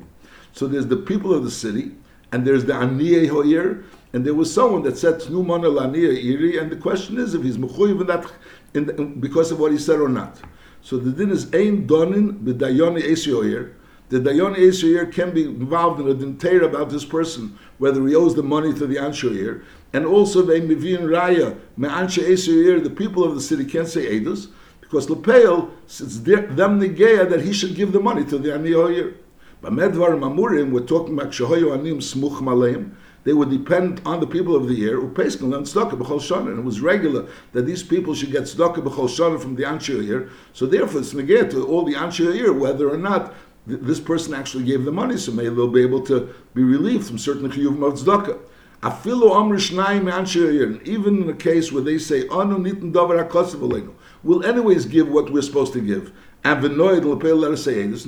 So 0.58 0.66
there's 0.66 0.88
the 0.88 0.98
people 0.98 1.36
of 1.36 1.44
the 1.44 1.52
city, 1.52 1.92
and 2.32 2.44
there's 2.44 2.66
the 2.66 2.74
Aniyeh 2.74 3.30
Hoyer, 3.30 3.84
and 4.12 4.26
there 4.26 4.34
was 4.34 4.52
someone 4.52 4.82
that 4.84 4.98
said 4.98 5.20
Tnu 5.20 5.46
Mana 5.46 5.68
Laniya 5.68 6.18
Iri, 6.24 6.58
and 6.58 6.72
the 6.72 6.76
question 6.76 7.20
is 7.20 7.36
if 7.36 7.44
he's 7.44 7.60
Mechuyev 7.60 8.02
in 8.02 8.08
that 8.08 8.26
in 8.74 8.88
the, 8.88 8.94
because 8.94 9.52
of 9.52 9.60
what 9.60 9.72
he 9.72 9.78
said 9.78 10.00
or 10.00 10.10
not. 10.10 10.42
So 10.82 10.98
the 10.98 11.12
din 11.12 11.30
is 11.30 11.46
Ein 11.54 11.86
Donin 11.88 12.40
B'Dayoni 12.44 13.04
Esioyer. 13.04 13.74
The 14.10 14.20
Dayoni 14.20 14.58
Esioyer 14.58 15.14
can 15.14 15.32
be 15.32 15.44
involved 15.44 16.00
in 16.00 16.10
a 16.10 16.16
dinteir 16.16 16.64
about 16.64 16.90
this 16.90 17.06
person, 17.06 17.60
whether 17.78 18.08
he 18.08 18.16
owes 18.16 18.34
the 18.34 18.42
money 18.42 18.74
to 18.74 18.88
the 18.88 18.96
Anshoyer, 18.96 19.64
and 19.94 20.08
also 20.08 20.42
they 20.42 20.60
Mivin 20.60 21.02
Raya, 21.02 21.56
Me'anshe 21.78 22.24
Esioyer, 22.24 22.84
the 22.84 22.90
people 22.90 23.24
of 23.24 23.36
the 23.36 23.42
city 23.42 23.64
can't 23.64 23.88
say 23.88 24.20
Edus, 24.20 24.48
because 24.82 25.06
Lepeil, 25.06 25.70
it's 25.84 26.18
them 26.22 26.82
Negeya 26.82 27.30
that 27.30 27.42
he 27.42 27.54
should 27.54 27.76
give 27.76 27.92
the 27.92 28.00
money 28.00 28.26
to 28.26 28.40
the 28.40 28.50
Aniyah 28.50 29.14
Bamedvar 29.64 30.12
Mamurim, 30.20 30.70
we're 30.70 30.82
talking 30.82 31.16
about 31.18 31.32
Shahoyu 31.32 31.74
Anim 31.74 31.98
Smuch 31.98 32.42
Maleim. 32.42 32.92
They 33.24 33.34
would 33.34 33.50
depend 33.50 34.04
on 34.06 34.20
the 34.20 34.28
people 34.28 34.56
of 34.56 34.68
the 34.68 34.76
year 34.76 35.02
pays 35.08 35.42
and 35.42 35.52
tzedakah 35.52 36.00
b'chol 36.00 36.20
shana, 36.20 36.52
and 36.52 36.60
it 36.60 36.64
was 36.64 36.80
regular 36.80 37.26
that 37.54 37.64
these 37.64 37.82
people 37.82 38.14
should 38.14 38.32
get 38.32 38.44
tzedakah 38.44 38.84
b'chol 38.84 39.10
shana 39.10 39.42
from 39.42 39.56
the 39.56 39.64
anshe 39.64 39.90
year. 40.06 40.30
So 40.54 40.68
therefore, 40.68 41.02
it's 41.02 41.16
negate 41.16 41.50
to 41.52 41.66
all 41.66 41.84
the 41.84 41.96
anshe 41.96 42.20
year 42.20 42.54
whether 42.54 42.88
or 42.88 43.00
not 43.00 43.34
th- 43.68 43.80
this 43.82 44.00
person 44.00 44.36
actually 44.36 44.64
gave 44.64 44.86
the 44.86 44.92
money. 44.92 45.18
So 45.18 45.32
maybe 45.32 45.56
they'll 45.56 45.68
be 45.68 45.82
able 45.82 46.04
to 46.06 46.32
be 46.54 46.64
relieved 46.64 47.08
from 47.08 47.18
certain 47.18 47.50
chiyuvim 47.50 47.84
of 47.84 47.94
tzedakah. 47.96 48.38
Afilu 48.84 49.36
amr 49.36 49.58
shnayim 49.58 50.04
anshe 50.04 50.86
Even 50.86 51.24
in 51.24 51.30
a 51.32 51.34
case 51.34 51.72
where 51.72 51.84
they 51.84 51.98
say 51.98 52.28
anu 52.28 52.60
nitin 52.60 52.94
davar 52.94 53.28
hakosav 53.28 53.92
we'll 54.22 54.46
anyways 54.46 54.86
give 54.86 55.10
what 55.10 55.32
we're 55.32 55.42
supposed 55.42 55.74
to 55.74 55.82
give. 55.82 56.14
And 56.44 56.64
v'noid 56.64 57.04
l'peil 57.04 57.38
let 57.38 57.50
this 57.58 58.06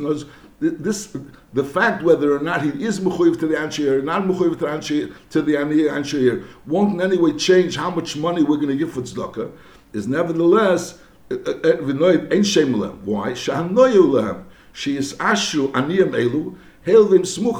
this 0.60 1.16
the 1.54 1.64
fact 1.64 2.04
whether 2.04 2.36
or 2.36 2.40
not 2.40 2.62
he 2.62 2.70
is 2.84 3.00
mechuyev 3.00 3.40
to 3.40 3.48
the 3.48 3.58
ansher 3.58 4.00
or 4.00 4.02
not 4.02 4.24
mechuyev 4.24 4.52
to 4.52 4.66
the 4.66 4.68
ansher 4.68 5.14
to 5.30 5.42
the 5.42 5.56
ansher 5.56 6.46
won't 6.68 6.96
in 6.96 7.02
any 7.02 7.18
way 7.18 7.34
change 7.34 7.78
how 7.78 7.90
much 7.90 8.18
money 8.18 8.44
we're 8.44 8.58
going 8.58 8.68
to 8.70 8.76
give 8.76 8.92
for 8.92 9.02
tzedakah. 9.02 9.52
Is 9.94 10.08
nevertheless 10.08 11.00
uh, 11.32 11.36
uh, 11.46 11.52
uh, 11.64 12.28
ein 12.32 12.44
shem 12.44 12.74
Why? 13.06 13.32
Shahanoyu 13.32 14.12
lehem. 14.12 14.46
She 14.74 14.98
is 14.98 15.14
ashu 15.14 15.72
aniyam 15.72 16.12
elu. 16.12 16.58
There's 16.86 17.36
some 17.36 17.54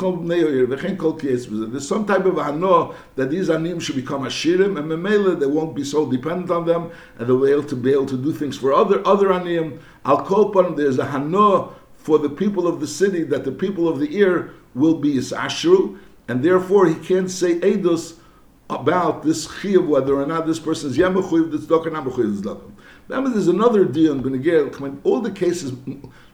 type 2.06 2.26
of 2.26 2.36
hano 2.36 2.96
that 3.16 3.30
these 3.30 3.50
anim 3.50 3.80
should 3.80 3.98
become 3.98 4.24
ashirim, 4.24 4.80
and 4.80 4.90
memela 4.90 5.38
they 5.38 5.46
won't 5.46 5.76
be 5.76 5.84
so 5.84 6.10
dependent 6.10 6.50
on 6.50 6.66
them, 6.66 6.90
and 7.18 7.28
they'll 7.28 7.44
be 7.44 7.52
able 7.52 7.64
to 7.64 7.76
be 7.76 7.92
able 7.92 8.06
to 8.06 8.18
do 8.18 8.32
things 8.32 8.58
for 8.58 8.74
other 8.74 9.06
other 9.06 9.34
anim. 9.34 9.80
Al 10.06 10.26
there's 10.74 10.98
a 11.00 11.06
hano 11.06 11.74
for 12.00 12.18
the 12.18 12.30
people 12.30 12.68
of 12.68 12.80
the 12.80 12.88
city 12.88 13.24
that 13.24 13.44
the 13.44 13.52
people 13.52 13.88
of 13.88 14.00
the 14.00 14.18
ear 14.18 14.54
will 14.74 14.96
be 14.96 15.14
his 15.14 15.32
ashru, 15.32 16.00
and 16.28 16.44
therefore 16.44 16.88
he 16.88 16.96
can't 16.96 17.30
say 17.30 17.60
edus 17.60 18.18
about 18.70 19.24
this 19.24 19.48
chiyuv 19.48 19.88
whether 19.88 20.16
or 20.16 20.26
not 20.26 20.46
this 20.48 20.60
person 20.60 20.90
is 20.90 20.98
yemechuyev 20.98 21.52
this 21.52 21.66
dokar 21.66 21.92
not 21.92 22.06
mechuyev 22.06 22.42
this 22.42 22.58
Remember, 23.10 23.32
there's 23.32 23.48
another 23.48 23.86
deal 23.86 24.16
Benegel. 24.16 25.00
All 25.04 25.20
the 25.20 25.32
cases 25.32 25.74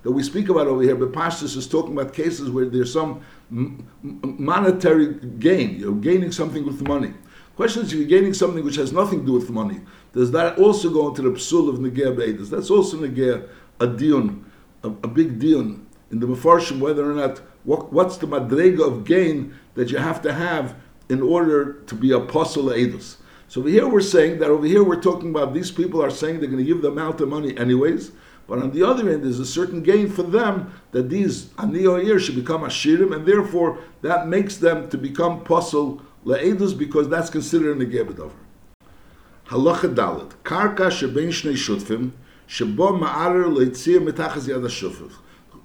that 0.04 0.12
we 0.12 0.22
speak 0.22 0.50
about 0.50 0.68
over 0.68 0.82
here, 0.82 0.96
but 0.96 1.14
Pashtus 1.14 1.56
is 1.56 1.68
talking 1.68 1.94
about 1.94 2.14
cases 2.14 2.50
where 2.50 2.66
there's 2.66 2.92
some 2.92 3.24
monetary 3.50 5.14
gain. 5.40 5.80
You're 5.80 5.96
gaining 5.96 6.34
something 6.34 6.66
with 6.66 6.86
money. 6.86 7.14
Question 7.56 7.84
is, 7.84 7.94
if 7.94 8.00
you're 8.00 8.10
gaining 8.10 8.34
something 8.34 8.66
which 8.66 8.76
has 8.76 8.92
nothing 8.92 9.22
to 9.22 9.26
do 9.26 9.32
with 9.32 9.50
money, 9.50 9.80
does 10.12 10.32
that 10.32 10.60
also 10.60 10.90
go 10.90 11.08
into 11.08 11.22
the 11.22 11.30
psul 11.30 11.70
of 11.70 11.76
Negeh 11.76 12.14
Be'edus? 12.14 12.50
That's 12.50 12.70
also 12.70 12.98
Negeh 12.98 13.48
a 13.80 13.88
dion 13.88 14.44
a, 14.86 14.90
a 15.04 15.08
big 15.08 15.40
deal 15.40 15.62
in 15.62 16.20
the 16.20 16.28
Mefarshim 16.28 16.80
whether 16.80 17.10
or 17.10 17.14
not 17.14 17.42
what, 17.64 17.92
what's 17.92 18.18
the 18.18 18.28
madrega 18.28 18.88
of 18.88 19.06
gain 19.06 19.54
that 19.74 19.90
you 19.92 19.98
have 19.98 20.22
to 20.22 20.32
have 20.32 20.76
in 21.10 21.22
order 21.22 21.74
to 21.88 21.96
be 21.96 22.12
apostle 22.12 22.66
edus. 22.66 23.18
So 23.48 23.62
over 23.62 23.70
here 23.70 23.88
we're 23.88 24.02
saying 24.02 24.40
that 24.40 24.50
over 24.50 24.66
here 24.66 24.84
we're 24.84 25.02
talking 25.02 25.30
about 25.30 25.54
these 25.54 25.72
people 25.72 26.02
are 26.04 26.10
saying 26.10 26.40
they're 26.40 26.50
going 26.50 26.64
to 26.64 26.72
give 26.72 26.82
the 26.82 26.90
amount 26.90 27.22
of 27.22 27.30
money 27.30 27.58
anyways, 27.58 28.12
but 28.48 28.60
on 28.60 28.72
the 28.72 28.84
other 28.84 29.10
end 29.10 29.24
there's 29.24 29.40
a 29.40 29.46
certain 29.46 29.82
gain 29.82 30.10
for 30.10 30.24
them 30.24 30.74
that 30.92 31.10
these 31.10 31.46
aniyah 31.58 32.20
should 32.20 32.36
become 32.36 32.62
ashirim, 32.62 33.16
and 33.16 33.26
therefore 33.26 33.80
that 34.02 34.28
makes 34.28 34.58
them 34.58 34.90
to 34.90 34.98
become 34.98 35.40
apostle 35.40 36.02
le'edus 36.26 36.78
because 36.78 37.10
that's 37.10 37.30
considered 37.30 37.82
a 37.82 37.86
gebedover. 37.86 38.32
Halacha 39.48 39.94
dalit 39.94 40.32
karka 40.44 40.90
shebein 40.90 41.30
shnei 41.30 41.54
shutfim 41.54 42.12
Shabo 42.48 43.00
ma'arer 43.00 43.46
leitzir 43.46 44.06
yad. 44.06 45.12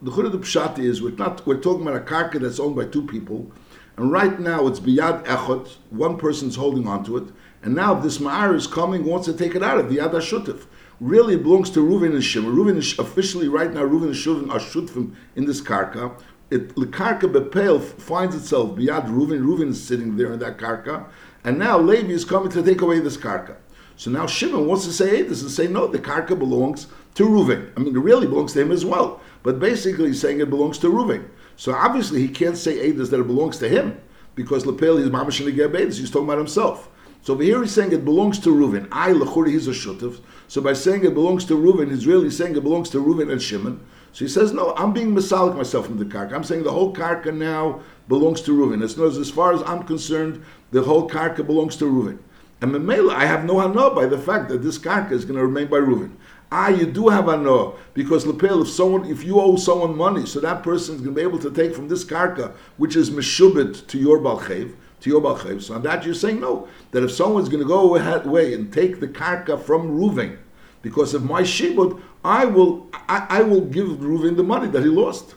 The 0.03 0.11
the 0.11 0.39
pshat 0.39 0.79
is 0.79 1.03
we're 1.03 1.11
not 1.11 1.47
we're 1.47 1.61
talking 1.61 1.87
about 1.87 2.01
a 2.01 2.05
karka 2.05 2.41
that's 2.41 2.59
owned 2.59 2.75
by 2.75 2.87
two 2.87 3.07
people, 3.07 3.53
and 3.99 4.11
right 4.11 4.41
now 4.41 4.67
it's 4.67 4.81
biyad 4.81 5.27
echot. 5.27 5.77
One 5.91 6.17
person's 6.17 6.57
holding 6.57 6.89
on 6.89 7.05
to 7.05 7.19
it, 7.19 7.25
and 7.63 7.75
now 7.75 7.93
this 7.93 8.17
ma'ar 8.17 8.55
is 8.55 8.67
coming 8.67 9.05
wants 9.05 9.27
to 9.27 9.35
take 9.35 9.55
it 9.55 9.63
out 9.63 9.79
of 9.79 9.91
the 9.91 9.99
yad 9.99 10.13
hashutaf. 10.13 10.65
Really 11.01 11.37
belongs 11.37 11.69
to 11.71 11.81
Reuven 11.81 12.15
and 12.15 12.25
Shimon. 12.25 12.55
Reuven 12.55 12.79
is 12.79 12.99
officially 12.99 13.49
right 13.49 13.73
now 13.73 13.83
Reuven 13.83 14.05
and 14.05 14.17
Shimon 14.17 14.51
are 14.51 14.59
shutfim 14.59 15.15
in 15.37 15.45
this 15.45 15.61
karka. 15.61 16.19
It, 16.51 16.75
the 16.77 16.87
karka 16.87 17.31
bepel 17.31 17.83
finds 17.83 18.35
itself 18.35 18.75
beyond 18.75 19.09
Reuven. 19.09 19.43
Reuven 19.43 19.69
is 19.69 19.83
sitting 19.83 20.17
there 20.17 20.33
in 20.33 20.39
that 20.39 20.57
karka, 20.57 21.05
and 21.45 21.59
now 21.59 21.79
Levi 21.79 22.11
is 22.13 22.25
coming 22.25 22.51
to 22.53 22.63
take 22.63 22.81
away 22.81 23.01
this 23.01 23.19
karka. 23.19 23.57
So 24.01 24.11
now 24.11 24.27
Shimon 24.27 24.67
wants 24.67 24.87
to 24.87 24.93
say 24.95 25.21
this 25.21 25.43
and 25.43 25.51
say, 25.51 25.67
no, 25.67 25.87
the 25.87 25.99
karka 25.99 26.29
belongs 26.29 26.87
to 27.17 27.25
Reuven. 27.25 27.71
I 27.77 27.81
mean, 27.81 27.95
it 27.95 28.01
really 28.01 28.27
belongs 28.27 28.55
to 28.55 28.63
him 28.63 28.73
as 28.73 28.83
well. 28.83 29.21
But 29.43 29.61
basically, 29.61 30.07
he's 30.07 30.23
saying 30.23 30.41
it 30.41 30.49
belongs 30.49 30.79
to 30.79 30.87
Reuven. 30.87 31.29
So 31.57 31.75
obviously, 31.75 32.23
he 32.23 32.29
can't 32.29 32.57
say 32.57 32.91
Eidas 32.91 33.11
that 33.11 33.21
it 33.21 33.27
belongs 33.27 33.59
to 33.59 33.69
him 33.69 34.01
because 34.35 34.65
Lepel 34.65 34.97
is 34.97 35.11
Mamash 35.11 35.47
and 35.47 35.93
He's 35.93 36.11
talking 36.11 36.25
about 36.27 36.39
himself. 36.39 36.89
So 37.21 37.35
over 37.35 37.43
here, 37.43 37.61
he's 37.61 37.75
saying 37.75 37.93
it 37.93 38.07
belongs 38.07 38.39
to 38.39 38.49
Reuven. 38.49 38.89
I, 38.91 39.11
Lechuri, 39.11 39.51
he's 39.51 39.69
a 39.69 39.73
Shutif. 39.73 40.23
So 40.49 40.63
by 40.63 40.73
saying 40.73 41.05
it 41.05 41.13
belongs 41.13 41.45
to 41.45 41.55
Reuven, 41.55 41.91
he's 41.91 42.07
really 42.07 42.31
saying 42.31 42.57
it 42.57 42.63
belongs 42.63 42.89
to 42.91 43.05
Reuven 43.05 43.31
and 43.31 43.43
Shimon. 43.43 43.85
So 44.13 44.25
he 44.25 44.31
says, 44.31 44.55
no, 44.55 44.75
I'm 44.77 44.95
being 44.95 45.15
misalik 45.15 45.55
myself 45.55 45.85
from 45.85 45.99
the 45.99 46.07
karka. 46.07 46.33
I'm 46.33 46.45
saying 46.45 46.63
the 46.63 46.73
whole 46.73 46.95
karka 46.95 47.37
now 47.37 47.83
belongs 48.09 48.41
to 48.43 48.53
Reuven. 48.53 48.83
As, 48.83 48.99
as 48.99 49.31
far 49.31 49.53
as 49.53 49.63
I'm 49.65 49.83
concerned, 49.83 50.43
the 50.71 50.85
whole 50.85 51.07
karka 51.07 51.47
belongs 51.47 51.77
to 51.77 51.85
Reuven. 51.85 52.19
And 52.63 52.73
Memela, 52.73 53.15
I 53.15 53.25
have 53.25 53.45
no 53.45 53.59
hana 53.59 53.95
by 53.95 54.07
the 54.07 54.19
fact 54.19 54.51
that 54.51 54.63
this 54.63 54.79
karka 54.79 55.13
is 55.13 55.25
going 55.25 55.39
to 55.39 55.47
remain 55.47 55.69
by 55.69 55.79
Reuven. 55.79 56.13
Ah, 56.53 56.69
you 56.69 56.85
do 56.85 57.09
have 57.09 57.25
hana 57.25 57.73
because 57.95 58.27
lepel, 58.27 58.63
if 58.63 58.69
someone, 58.69 59.07
if 59.07 59.25
you 59.25 59.41
owe 59.41 59.57
someone 59.57 59.97
money, 59.97 60.27
so 60.27 60.41
that 60.41 60.63
person 60.63 60.97
is 60.97 61.01
going 61.01 61.15
to 61.15 61.19
be 61.19 61.27
able 61.27 61.39
to 61.39 61.51
take 61.51 61.75
from 61.75 61.89
this 61.89 62.05
karka, 62.05 62.53
which 62.77 62.97
is 62.97 63.11
meshubit 63.11 63.87
to 63.87 63.99
your 63.99 64.19
balchev, 64.19 64.75
to 65.01 65.11
your 65.11 65.23
balchev. 65.23 65.63
So 65.63 65.75
on 65.75 65.83
that 65.85 66.05
you're 66.05 66.15
saying 66.15 66.41
no, 66.41 66.69
that 66.91 67.03
if 67.03 67.13
someone's 67.13 67.49
going 67.49 67.63
to 67.63 67.69
go 67.69 67.95
away 67.97 68.53
and 68.53 68.71
take 68.71 69.01
the 69.01 69.09
karka 69.09 69.59
from 69.59 69.99
Reuven 69.99 70.37
because 70.83 71.15
of 71.15 71.25
my 71.25 71.43
shibud, 71.43 72.01
I 72.23 72.45
will, 72.45 72.89
I, 72.93 73.27
I 73.31 73.43
will 73.43 73.63
give 73.63 73.87
Reuven 73.87 74.37
the 74.37 74.43
money 74.43 74.69
that 74.69 74.83
he 74.83 74.89
lost. 74.89 75.35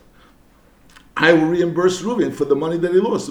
I 1.15 1.31
will 1.31 1.45
reimburse 1.45 2.01
Reuven 2.01 2.33
for 2.33 2.45
the 2.45 2.55
money 2.55 2.77
that 2.77 2.91
he 2.91 2.99
lost. 2.99 3.29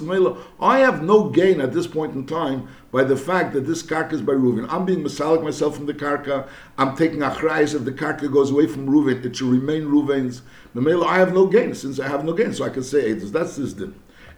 I 0.61 0.79
have 0.79 1.03
no 1.03 1.29
gain 1.29 1.59
at 1.59 1.73
this 1.73 1.85
point 1.85 2.15
in 2.15 2.25
time 2.25 2.69
by 2.93 3.03
the 3.03 3.17
fact 3.17 3.53
that 3.53 3.67
this 3.67 3.83
karka 3.83 4.13
is 4.13 4.21
by 4.21 4.33
Reuven. 4.33 4.67
I'm 4.69 4.85
being 4.85 5.03
masalik 5.03 5.43
myself 5.43 5.75
from 5.75 5.85
the 5.85 5.93
karka. 5.93 6.47
I'm 6.77 6.95
taking 6.95 7.19
achrayas. 7.19 7.75
If 7.75 7.83
the 7.83 7.91
karka 7.91 8.31
goes 8.31 8.51
away 8.51 8.67
from 8.67 8.87
Reuven, 8.87 9.25
it 9.25 9.35
should 9.35 9.49
remain 9.51 9.83
Reuven's. 9.83 10.43
I 10.75 11.17
have 11.17 11.33
no 11.33 11.45
gain 11.45 11.75
since 11.75 11.99
I 11.99 12.07
have 12.07 12.23
no 12.23 12.31
gain, 12.31 12.53
so 12.53 12.63
I 12.63 12.69
can 12.69 12.83
say. 12.83 13.11
That's 13.11 13.57
this 13.57 13.73
din. 13.73 13.93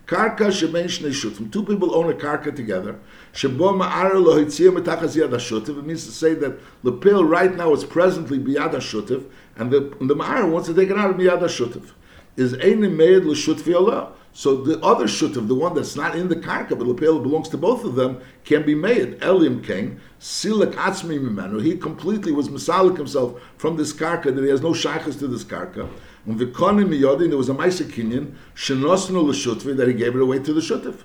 Karka 0.07 0.47
shebein 0.47 0.85
shnei 0.85 1.11
shutim. 1.11 1.51
Two 1.51 1.63
people 1.63 1.93
own 1.93 2.09
a 2.09 2.15
karka 2.15 2.55
together. 2.55 2.99
Shebo 3.31 3.79
ma'ara 3.79 4.15
lo 4.15 4.43
hitziyah 4.43 4.75
metachas 4.75 5.15
yad 5.15 5.29
hashutiv. 5.29 5.77
It 5.77 5.85
means 5.85 6.05
to 6.05 6.11
say 6.11 6.33
that 6.33 6.57
the 6.83 6.91
pill 6.91 7.23
right 7.23 7.55
now 7.55 7.73
is 7.73 7.83
presently 7.83 8.39
biyad 8.39 8.71
hashutiv, 8.71 9.25
and 9.55 9.69
the, 9.69 9.81
the 10.01 10.15
ma'ara 10.15 10.51
wants 10.51 10.67
to 10.67 10.73
take 10.73 10.89
it 10.89 10.97
out 10.97 11.11
of 11.11 11.17
biyad 11.17 11.41
hashutiv 11.41 11.91
is 12.37 12.53
Einim 12.53 12.95
Meid 12.95 13.25
L'Shut 13.25 13.73
Allah. 13.75 14.13
So 14.37 14.57
the 14.57 14.77
other 14.81 15.05
Shutiv, 15.05 15.47
the 15.47 15.55
one 15.55 15.75
that's 15.75 15.95
not 15.95 16.13
in 16.13 16.27
the 16.27 16.35
Karka, 16.35 16.77
but 16.77 16.85
Lepel 16.85 17.19
belongs 17.21 17.47
to 17.47 17.57
both 17.57 17.85
of 17.85 17.95
them, 17.95 18.19
can 18.43 18.65
be 18.65 18.75
made. 18.75 19.23
Elim 19.23 19.63
King, 19.63 20.01
Silak 20.19 20.73
Atzmi 20.73 21.17
Mimenu. 21.17 21.63
He 21.63 21.77
completely 21.77 22.33
was 22.33 22.49
Masalik 22.49 22.97
himself 22.97 23.41
from 23.57 23.77
this 23.77 23.93
Karka, 23.93 24.35
that 24.35 24.43
he 24.43 24.49
has 24.49 24.61
no 24.61 24.73
shaykhs 24.73 25.15
to 25.19 25.27
this 25.27 25.45
Karka. 25.45 25.89
And 26.25 26.37
Vikonim 26.37 26.89
Miyodin, 26.89 27.29
there 27.29 27.37
was 27.37 27.47
a 27.47 27.53
Maisa 27.53 27.89
Kinyan, 27.89 28.35
Shenosnu 28.55 29.23
L'Shutvi, 29.23 29.77
that 29.77 29.87
he 29.87 29.93
gave 29.93 30.17
it 30.17 30.21
away 30.21 30.39
to 30.39 30.51
the 30.51 30.59
Shutiv. 30.59 31.03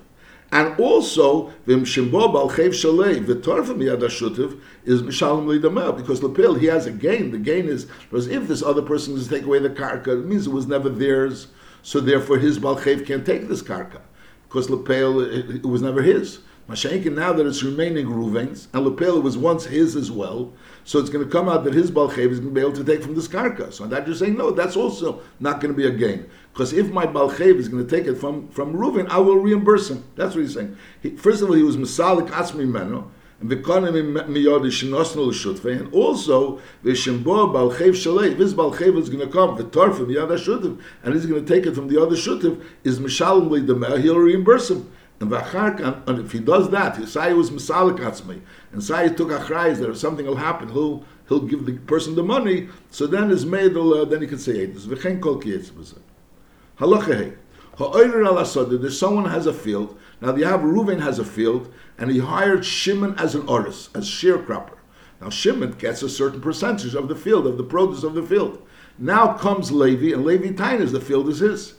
And 0.51 0.77
also, 0.79 1.47
Vim 1.65 1.85
Shimbo 1.85 2.33
Bal 2.33 2.49
Chev 2.49 2.71
Shalei, 2.71 3.23
Vitorfa 3.23 3.73
Miyad 3.73 4.01
Hashutiv, 4.01 4.59
is 4.83 5.01
Mishalim 5.01 5.45
Lidamel, 5.45 5.95
because 5.95 6.19
Lapil, 6.19 6.59
he 6.59 6.65
has 6.65 6.85
a 6.85 6.91
gain. 6.91 7.31
The 7.31 7.37
gain 7.37 7.69
is, 7.69 7.85
because 7.85 8.27
if 8.27 8.47
this 8.49 8.61
other 8.61 8.81
person 8.81 9.15
is 9.15 9.29
to 9.29 9.35
take 9.35 9.45
away 9.45 9.59
the 9.59 9.69
karka, 9.69 10.07
it 10.19 10.25
means 10.25 10.47
it 10.47 10.53
was 10.53 10.67
never 10.67 10.89
theirs, 10.89 11.47
so 11.83 12.01
therefore 12.01 12.37
his 12.37 12.59
Bal 12.59 12.75
can't 12.75 13.25
take 13.25 13.47
this 13.47 13.61
karka, 13.61 14.01
because 14.43 14.67
Lapil, 14.67 15.25
it, 15.25 15.55
it 15.57 15.65
was 15.65 15.81
never 15.81 16.01
his. 16.01 16.39
Mashenkin, 16.69 17.15
now 17.15 17.33
that 17.33 17.45
it's 17.45 17.63
remaining 17.63 18.07
Ruvain's, 18.07 18.67
and 18.73 18.85
Lepel 18.85 19.21
was 19.21 19.37
once 19.37 19.65
his 19.65 19.95
as 19.95 20.09
well, 20.09 20.53
so 20.83 20.99
it's 20.99 21.09
going 21.09 21.25
to 21.25 21.29
come 21.29 21.49
out 21.49 21.63
that 21.65 21.73
his 21.73 21.91
Balchev 21.91 22.31
is 22.31 22.39
going 22.39 22.53
to 22.53 22.55
be 22.55 22.61
able 22.61 22.73
to 22.73 22.83
take 22.83 23.03
from 23.03 23.15
this 23.15 23.27
karka. 23.27 23.73
So 23.73 23.85
that 23.87 24.07
you're 24.07 24.15
saying, 24.15 24.37
no, 24.37 24.51
that's 24.51 24.75
also 24.75 25.21
not 25.39 25.59
going 25.59 25.73
to 25.73 25.77
be 25.77 25.87
a 25.87 25.91
gain. 25.91 26.29
Because 26.53 26.73
if 26.73 26.91
my 26.91 27.05
Balchev 27.05 27.57
is 27.57 27.67
going 27.67 27.85
to 27.85 27.95
take 27.97 28.07
it 28.07 28.15
from, 28.15 28.47
from 28.49 28.73
Reuven, 28.73 29.07
I 29.09 29.19
will 29.19 29.37
reimburse 29.37 29.89
him. 29.89 30.03
That's 30.15 30.35
what 30.35 30.41
he's 30.41 30.53
saying. 30.53 30.77
He, 31.01 31.11
first 31.11 31.41
of 31.41 31.49
all, 31.49 31.55
he 31.55 31.63
was 31.63 31.77
Masalik 31.77 32.29
Asmi 32.29 32.67
Meno, 32.67 33.11
and 33.39 33.49
v'konim 33.49 34.27
miyod 34.27 34.63
shenosnu 34.65 35.27
l'shutve, 35.27 35.79
and 35.79 35.93
also 35.93 36.59
v'shembo 36.83 37.51
balchev 37.53 37.91
shalei. 37.91 38.37
This 38.37 38.53
balchev 38.53 38.97
is 38.99 39.09
going 39.09 39.25
to 39.25 39.31
come 39.31 39.55
the 39.57 40.21
other 40.21 40.37
shutiv, 40.37 40.81
and 41.03 41.13
he's 41.13 41.25
going 41.25 41.43
to 41.45 41.53
take 41.53 41.65
it 41.65 41.73
from 41.73 41.87
the 41.87 42.01
other 42.01 42.15
shutiv. 42.15 42.63
Is 42.83 42.99
mishalim 42.99 43.49
le'demer, 43.49 44.01
he'll 44.01 44.17
reimburse 44.17 44.71
him. 44.71 44.91
And 45.21 46.19
if 46.19 46.31
he 46.31 46.39
does 46.39 46.71
that, 46.71 46.95
Yisai 46.95 47.35
was 47.35 47.51
misalik 47.51 47.99
atzmei, 47.99 48.41
and 48.71 48.83
Sai 48.83 49.09
took 49.09 49.29
achrayis 49.29 49.77
that 49.77 49.89
if 49.89 49.97
something 49.97 50.25
will 50.25 50.37
happen, 50.37 50.69
he'll 50.69 51.05
he'll 51.27 51.41
give 51.41 51.65
the 51.65 51.77
person 51.77 52.15
the 52.15 52.23
money. 52.23 52.69
So 52.89 53.05
then 53.05 53.29
his 53.29 53.45
maid 53.45 53.77
uh, 53.77 54.05
then 54.05 54.21
he 54.21 54.27
can 54.27 54.39
say 54.39 54.53
it. 54.53 54.75
V'chen 54.75 55.21
kol 55.21 55.39
Halacha 56.79 57.35
Ha'oyer 57.77 58.25
al 58.25 58.65
There's 58.65 58.99
someone 58.99 59.25
has 59.25 59.45
a 59.45 59.53
field. 59.53 59.97
Now 60.21 60.35
you 60.35 60.45
have 60.45 60.61
Reuven 60.61 61.01
has 61.01 61.19
a 61.19 61.25
field, 61.25 61.71
and 61.97 62.11
he 62.11 62.19
hired 62.19 62.65
Shimon 62.65 63.15
as 63.17 63.35
an 63.35 63.47
artist, 63.47 63.95
as 63.95 64.09
sharecropper. 64.09 64.77
Now 65.21 65.29
Shimon 65.29 65.73
gets 65.73 66.01
a 66.03 66.09
certain 66.09 66.41
percentage 66.41 66.95
of 66.95 67.07
the 67.07 67.15
field, 67.15 67.47
of 67.47 67.57
the 67.57 67.63
produce 67.63 68.03
of 68.03 68.13
the 68.13 68.23
field. 68.23 68.61
Now 68.97 69.33
comes 69.33 69.71
Levi, 69.71 70.13
and 70.13 70.25
Levi 70.25 70.49
Tainas, 70.49 70.91
the 70.91 70.99
field 70.99 71.29
is 71.29 71.39
his. 71.39 71.75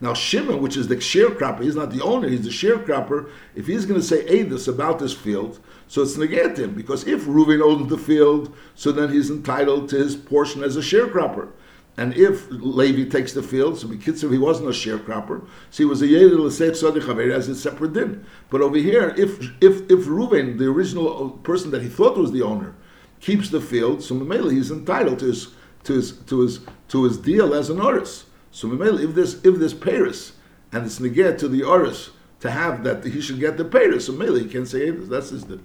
Now 0.00 0.12
Shimon, 0.12 0.60
which 0.60 0.76
is 0.76 0.88
the 0.88 0.96
sharecropper, 0.96 1.62
he's 1.62 1.76
not 1.76 1.90
the 1.90 2.02
owner, 2.02 2.28
he's 2.28 2.44
the 2.44 2.50
sharecropper. 2.50 3.30
If 3.54 3.66
he's 3.66 3.86
going 3.86 4.00
to 4.00 4.06
say 4.06 4.24
Adis 4.26 4.68
about 4.68 4.98
this 4.98 5.14
field, 5.14 5.58
so 5.88 6.02
it's 6.02 6.16
negative 6.18 6.76
because 6.76 7.06
if 7.06 7.24
Reuven 7.24 7.62
owns 7.62 7.88
the 7.88 7.96
field, 7.96 8.54
so 8.74 8.92
then 8.92 9.10
he's 9.10 9.30
entitled 9.30 9.88
to 9.90 9.96
his 9.96 10.14
portion 10.14 10.62
as 10.62 10.76
a 10.76 10.80
sharecropper. 10.80 11.48
And 11.96 12.14
if 12.14 12.46
Levi 12.50 13.08
takes 13.08 13.32
the 13.32 13.42
field, 13.42 13.78
so 13.78 13.88
Bekitzer, 13.88 14.30
he 14.30 14.36
wasn't 14.36 14.68
a 14.68 14.72
sharecropper, 14.72 15.46
so 15.70 15.82
he 15.82 15.86
was 15.86 16.02
a 16.02 16.06
Tzaddik 16.06 17.06
Haver 17.06 17.32
as 17.32 17.48
a 17.48 17.54
separate 17.54 17.94
din. 17.94 18.26
But 18.50 18.60
over 18.60 18.76
here, 18.76 19.14
if 19.16 19.40
if 19.62 19.90
if 19.90 20.04
Reuven, 20.04 20.58
the 20.58 20.66
original 20.66 21.30
person 21.42 21.70
that 21.70 21.80
he 21.80 21.88
thought 21.88 22.18
was 22.18 22.32
the 22.32 22.42
owner, 22.42 22.74
keeps 23.20 23.48
the 23.48 23.62
field, 23.62 24.02
so 24.02 24.14
Mamela 24.14 24.52
he's 24.52 24.70
entitled 24.70 25.20
to 25.20 25.26
his 25.26 25.48
to 25.84 25.94
his 25.94 26.12
to 26.12 26.40
his 26.40 26.60
to 26.88 27.04
his 27.04 27.16
deal 27.16 27.54
as 27.54 27.70
an 27.70 27.80
oris. 27.80 28.25
So 28.56 28.72
if 28.72 29.14
this 29.14 29.34
if 29.44 29.58
this 29.58 29.74
Paris 29.74 30.32
and 30.72 30.86
it's 30.86 30.98
neged 30.98 31.36
to 31.40 31.46
the 31.46 31.62
oris 31.62 32.08
to 32.40 32.50
have 32.50 32.84
that 32.84 33.04
he 33.04 33.20
should 33.20 33.38
get 33.38 33.58
the 33.58 33.66
Paris, 33.66 34.06
so 34.06 34.14
Mamela 34.14 34.40
he 34.40 34.48
can't 34.48 34.66
say 34.66 34.88
it. 34.88 35.10
That's 35.10 35.28
his 35.28 35.44
din. 35.44 35.62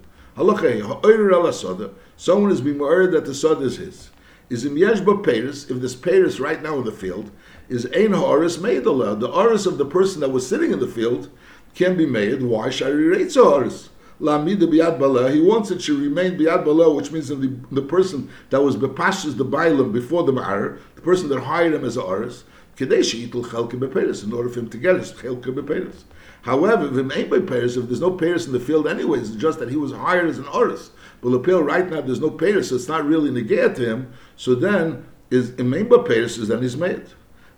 Someone 2.17 2.51
is 2.51 2.60
being 2.60 2.79
worried 2.79 3.13
that 3.13 3.24
the 3.24 3.33
sod 3.33 3.62
is 3.62 3.77
his 3.77 4.10
is 4.50 4.65
in 4.65 4.75
Yeshba 4.75 5.24
Paris, 5.24 5.71
if 5.71 5.79
this 5.79 5.95
Paris 5.95 6.41
right 6.41 6.62
now 6.62 6.79
in 6.79 6.83
the 6.83 6.91
field 6.91 7.31
is 7.69 7.86
Ein 7.95 8.12
Ha'aris 8.12 8.57
Meidala, 8.57 9.17
the 9.17 9.33
Aris 9.33 9.65
of 9.65 9.77
the 9.77 9.86
person 9.86 10.19
that 10.19 10.31
was 10.31 10.45
sitting 10.45 10.74
in 10.74 10.79
the 10.81 10.86
field 10.88 11.29
can 11.74 11.95
be 11.95 12.05
made. 12.05 12.41
Why 12.41 12.69
Shari 12.69 13.05
Reitz 13.05 13.36
Ha'aris? 13.36 13.88
Lamida 14.19 14.67
Biad 14.67 15.00
Bala, 15.00 15.31
he 15.31 15.39
wants 15.39 15.71
it 15.71 15.79
to 15.79 15.98
remain 15.98 16.38
Biad 16.38 16.65
Bala, 16.65 16.93
which 16.93 17.13
means 17.13 17.29
the, 17.29 17.57
the 17.71 17.81
person 17.81 18.29
that 18.50 18.62
was 18.62 18.75
Bepashas 18.75 19.38
the 19.38 19.45
Bailam 19.45 19.93
before 19.93 20.24
the 20.24 20.33
Ma'ar, 20.33 20.77
the 20.95 21.01
person 21.01 21.29
that 21.29 21.39
hired 21.39 21.74
him 21.74 21.86
as 21.86 21.95
a 21.95 22.03
Aris, 22.03 22.43
Kadeshi 22.81 23.29
Itul 23.29 23.45
Chelke 23.45 23.79
Beperis, 23.79 24.23
in 24.23 24.33
order 24.33 24.50
for 24.50 24.59
him 24.59 24.69
to 24.69 24.77
get 24.77 24.95
his 24.95 25.11
Chelke 25.11 25.53
Beperis. 25.53 26.03
However, 26.41 27.00
if 27.00 27.15
ain't 27.15 27.29
by 27.29 27.39
Paris, 27.39 27.77
if 27.77 27.85
there's 27.85 28.01
no 28.01 28.11
Paris 28.11 28.47
in 28.47 28.53
the 28.53 28.59
field 28.59 28.88
anyways, 28.88 29.29
it's 29.29 29.41
just 29.41 29.59
that 29.59 29.69
he 29.69 29.75
was 29.75 29.91
hired 29.91 30.27
as 30.27 30.39
an 30.39 30.47
Aris. 30.53 30.89
But 31.21 31.29
Lapel 31.29 31.61
right 31.61 31.88
now 31.88 32.01
there's 32.01 32.19
no 32.19 32.31
Paris, 32.31 32.69
so 32.69 32.75
it's 32.75 32.88
not 32.88 33.05
really 33.05 33.29
negate 33.29 33.75
to 33.75 33.85
him. 33.85 34.13
So 34.35 34.55
then 34.55 35.05
is 35.29 35.51
Imemba 35.51 36.07
Paris 36.07 36.38
is 36.38 36.47
then 36.47 36.63
he's 36.63 36.75
made. 36.75 37.05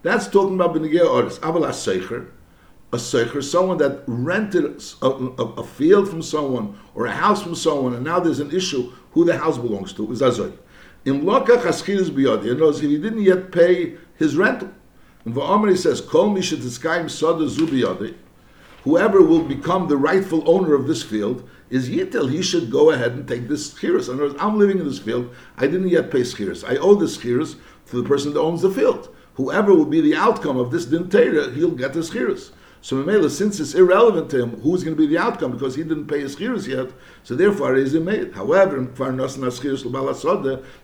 That's 0.01 0.27
talking 0.27 0.55
about 0.55 0.75
Benegea 0.75 1.05
Oris. 1.09 1.39
Aval 1.39 1.65
Seicher, 1.69 2.29
a 2.91 2.97
Seicher, 2.97 3.41
someone 3.41 3.77
that 3.77 4.03
rented 4.05 4.65
a, 5.01 5.05
a, 5.05 5.45
a, 5.61 5.63
field 5.63 6.09
from 6.09 6.21
someone 6.21 6.77
or 6.93 7.05
a 7.05 7.11
house 7.11 7.41
from 7.41 7.55
someone, 7.55 7.93
and 7.93 8.03
now 8.03 8.19
there's 8.19 8.39
an 8.39 8.51
issue 8.51 8.91
who 9.11 9.23
the 9.23 9.37
house 9.37 9.57
belongs 9.57 9.93
to. 9.93 10.11
Is 10.11 10.21
Azoy. 10.21 10.51
In 11.05 11.21
Loka 11.21 11.57
Chaskiris 11.61 12.09
Biyadi, 12.09 12.51
in 12.51 12.61
other 12.61 12.77
he 12.77 12.97
didn't 12.97 13.21
yet 13.21 13.53
pay 13.53 13.95
his 14.17 14.35
rental. 14.35 14.69
And 15.25 15.33
Va'amar 15.33 15.69
he 15.69 15.77
says, 15.77 16.01
Kol 16.01 16.31
Mishat 16.31 16.61
Sada 17.09 17.45
Zubiyadi, 17.45 18.15
whoever 18.83 19.21
will 19.21 19.43
become 19.43 19.87
the 19.87 19.97
rightful 19.97 20.43
owner 20.49 20.73
of 20.73 20.87
this 20.87 21.03
field, 21.03 21.47
is 21.69 21.89
Yitel, 21.89 22.29
he 22.29 22.41
should 22.41 22.69
go 22.69 22.91
ahead 22.91 23.13
and 23.13 23.27
take 23.27 23.47
this 23.47 23.73
schiras. 23.73 24.07
In 24.07 24.15
other 24.15 24.23
words, 24.25 24.35
I'm 24.39 24.59
living 24.59 24.79
in 24.79 24.85
this 24.85 24.99
field, 24.99 25.33
I 25.57 25.67
didn't 25.67 25.89
yet 25.89 26.11
pay 26.11 26.21
schiras. 26.21 26.67
I 26.67 26.77
owe 26.77 26.95
this 26.95 27.17
schiras 27.17 27.55
to 27.87 28.01
the 28.01 28.07
person 28.07 28.33
that 28.33 28.39
owns 28.39 28.61
the 28.61 28.69
field. 28.69 29.15
Whoever 29.35 29.73
will 29.73 29.85
be 29.85 30.01
the 30.01 30.15
outcome 30.15 30.57
of 30.57 30.71
this 30.71 30.85
dintera, 30.85 31.53
he'll 31.53 31.71
get 31.71 31.93
the 31.93 32.01
schiras. 32.01 32.51
So 32.83 32.97
Mamela, 32.97 33.29
since 33.29 33.61
it's 33.61 33.75
irrelevant 33.75 34.29
to 34.31 34.43
him 34.43 34.59
who's 34.59 34.83
going 34.83 34.93
to 34.93 35.01
be 35.01 35.07
the 35.07 35.17
outcome 35.17 35.53
because 35.53 35.75
he 35.75 35.83
didn't 35.83 36.07
pay 36.07 36.19
his 36.19 36.35
schiras 36.35 36.67
yet, 36.67 36.91
so 37.23 37.33
therefore 37.33 37.75
he's 37.75 37.93
made. 37.93 38.33
However, 38.33 38.77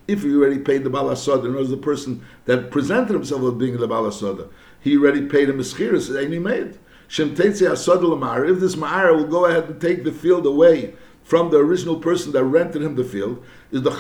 if 0.08 0.24
he 0.24 0.34
already 0.34 0.60
paid 0.60 0.86
the 0.86 0.90
balasoda, 0.90 1.44
in 1.44 1.56
words, 1.56 1.70
the 1.70 1.76
person 1.76 2.26
that 2.46 2.72
presented 2.72 3.12
himself 3.12 3.44
as 3.44 3.54
being 3.56 3.76
the 3.76 3.86
balasoda, 3.86 4.48
he 4.80 4.96
already 4.96 5.26
paid 5.26 5.50
him 5.50 5.58
his 5.58 5.74
schiras, 5.74 6.10
and 6.18 6.32
he 6.32 6.40
made. 6.40 6.80
If 7.10 7.36
this 7.36 8.76
Ma'ara 8.76 9.14
will 9.18 9.28
go 9.28 9.48
ahead 9.48 9.66
and 9.66 9.82
take 9.82 10.06
the 10.06 10.14
field 10.14 10.46
away 10.46 10.96
from 11.30 11.52
the 11.52 11.58
original 11.58 11.96
person 11.96 12.32
that 12.32 12.44
rented 12.44 12.82
him 12.82 12.96
the 12.96 13.04
field 13.04 13.46
is 13.70 13.84
the 13.84 13.92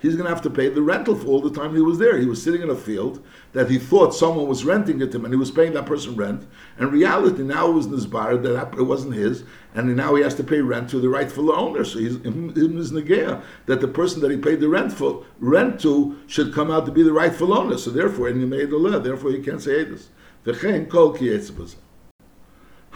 He's 0.00 0.14
going 0.16 0.24
to 0.24 0.34
have 0.34 0.40
to 0.40 0.48
pay 0.48 0.70
the 0.70 0.80
rental 0.80 1.14
for 1.14 1.26
all 1.26 1.42
the 1.42 1.50
time 1.50 1.74
he 1.74 1.82
was 1.82 1.98
there. 1.98 2.16
He 2.16 2.24
was 2.24 2.42
sitting 2.42 2.62
in 2.62 2.70
a 2.70 2.74
field 2.74 3.22
that 3.52 3.68
he 3.68 3.78
thought 3.78 4.14
someone 4.14 4.48
was 4.48 4.64
renting 4.64 5.02
it 5.02 5.12
to 5.12 5.18
him, 5.18 5.26
and 5.26 5.34
he 5.34 5.38
was 5.38 5.50
paying 5.50 5.74
that 5.74 5.84
person 5.84 6.16
rent. 6.16 6.48
And 6.78 6.90
reality 6.90 7.42
now 7.42 7.68
it 7.68 7.74
was 7.74 7.88
Nizbar 7.88 8.42
that 8.42 8.78
it 8.78 8.84
wasn't 8.84 9.12
his, 9.12 9.44
and 9.74 9.94
now 9.94 10.14
he 10.14 10.22
has 10.22 10.34
to 10.36 10.44
pay 10.44 10.62
rent 10.62 10.88
to 10.90 10.98
the 10.98 11.10
rightful 11.10 11.52
owner. 11.52 11.84
So 11.84 11.98
he's 11.98 12.16
him 12.16 12.54
is 12.56 12.92
negaya 12.92 13.42
that 13.66 13.82
the 13.82 13.88
person 13.88 14.22
that 14.22 14.30
he 14.30 14.38
paid 14.38 14.60
the 14.60 14.68
rent 14.70 14.94
for 14.94 15.26
rent 15.40 15.78
to 15.82 16.18
should 16.26 16.54
come 16.54 16.70
out 16.70 16.86
to 16.86 16.90
be 16.90 17.02
the 17.02 17.12
rightful 17.12 17.52
owner. 17.52 17.76
So 17.76 17.90
therefore, 17.90 18.28
and 18.28 18.40
he 18.40 18.46
made 18.46 18.70
the 18.70 18.78
law. 18.78 18.98
Therefore, 18.98 19.32
he 19.32 19.40
can't 19.40 19.60
say 19.60 19.84
this. 19.84 20.08
V'chein 20.46 20.88
kol 20.88 21.12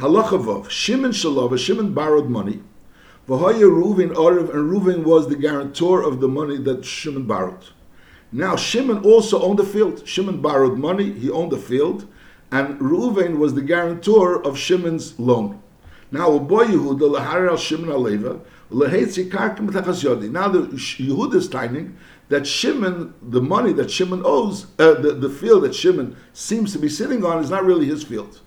Halachavov, 0.00 0.71
Shimon 0.71 1.11
Shalava, 1.11 1.59
Shimon 1.59 1.92
borrowed 1.92 2.30
money. 2.30 2.62
Vahaya 3.28 3.69
Reuven 3.69 4.14
Arav, 4.14 4.49
and 4.49 4.73
Reuven 4.73 5.04
was 5.04 5.28
the 5.28 5.37
guarantor 5.37 6.02
of 6.02 6.21
the 6.21 6.28
money 6.28 6.57
that 6.57 6.87
Shimon 6.87 7.26
borrowed. 7.26 7.66
Now 8.33 8.57
Shimon 8.57 9.04
also 9.04 9.42
owned 9.42 9.59
the 9.59 9.64
field. 9.64 10.09
Shimon 10.09 10.40
borrowed 10.40 10.78
money, 10.78 11.12
he 11.12 11.28
owned 11.30 11.52
the 11.52 11.59
field, 11.59 12.07
and 12.50 12.80
Reuven 12.80 13.37
was 13.37 13.52
the 13.52 13.61
guarantor 13.61 14.42
of 14.42 14.57
Shimon's 14.57 15.19
loan. 15.21 15.62
Now 16.11 16.38
boy 16.38 16.64
Yehuda 16.64 17.59
Shimon 17.59 17.90
aleva. 17.90 18.40
Now 18.71 20.49
the 20.49 20.61
Yehuda 20.62 21.35
is 21.35 21.49
timing 21.49 21.99
that 22.30 22.47
Shimon, 22.47 23.12
the 23.21 23.42
money 23.42 23.75
that 23.75 23.90
Shimon 23.90 24.23
owes, 24.25 24.64
uh, 24.78 24.95
the, 24.95 25.12
the 25.12 25.28
field 25.28 25.64
that 25.64 25.75
Shimon 25.75 26.16
seems 26.33 26.73
to 26.73 26.78
be 26.78 26.88
sitting 26.88 27.23
on, 27.23 27.42
is 27.45 27.50
not 27.50 27.66
really 27.66 27.85
his 27.85 28.02
field 28.02 28.40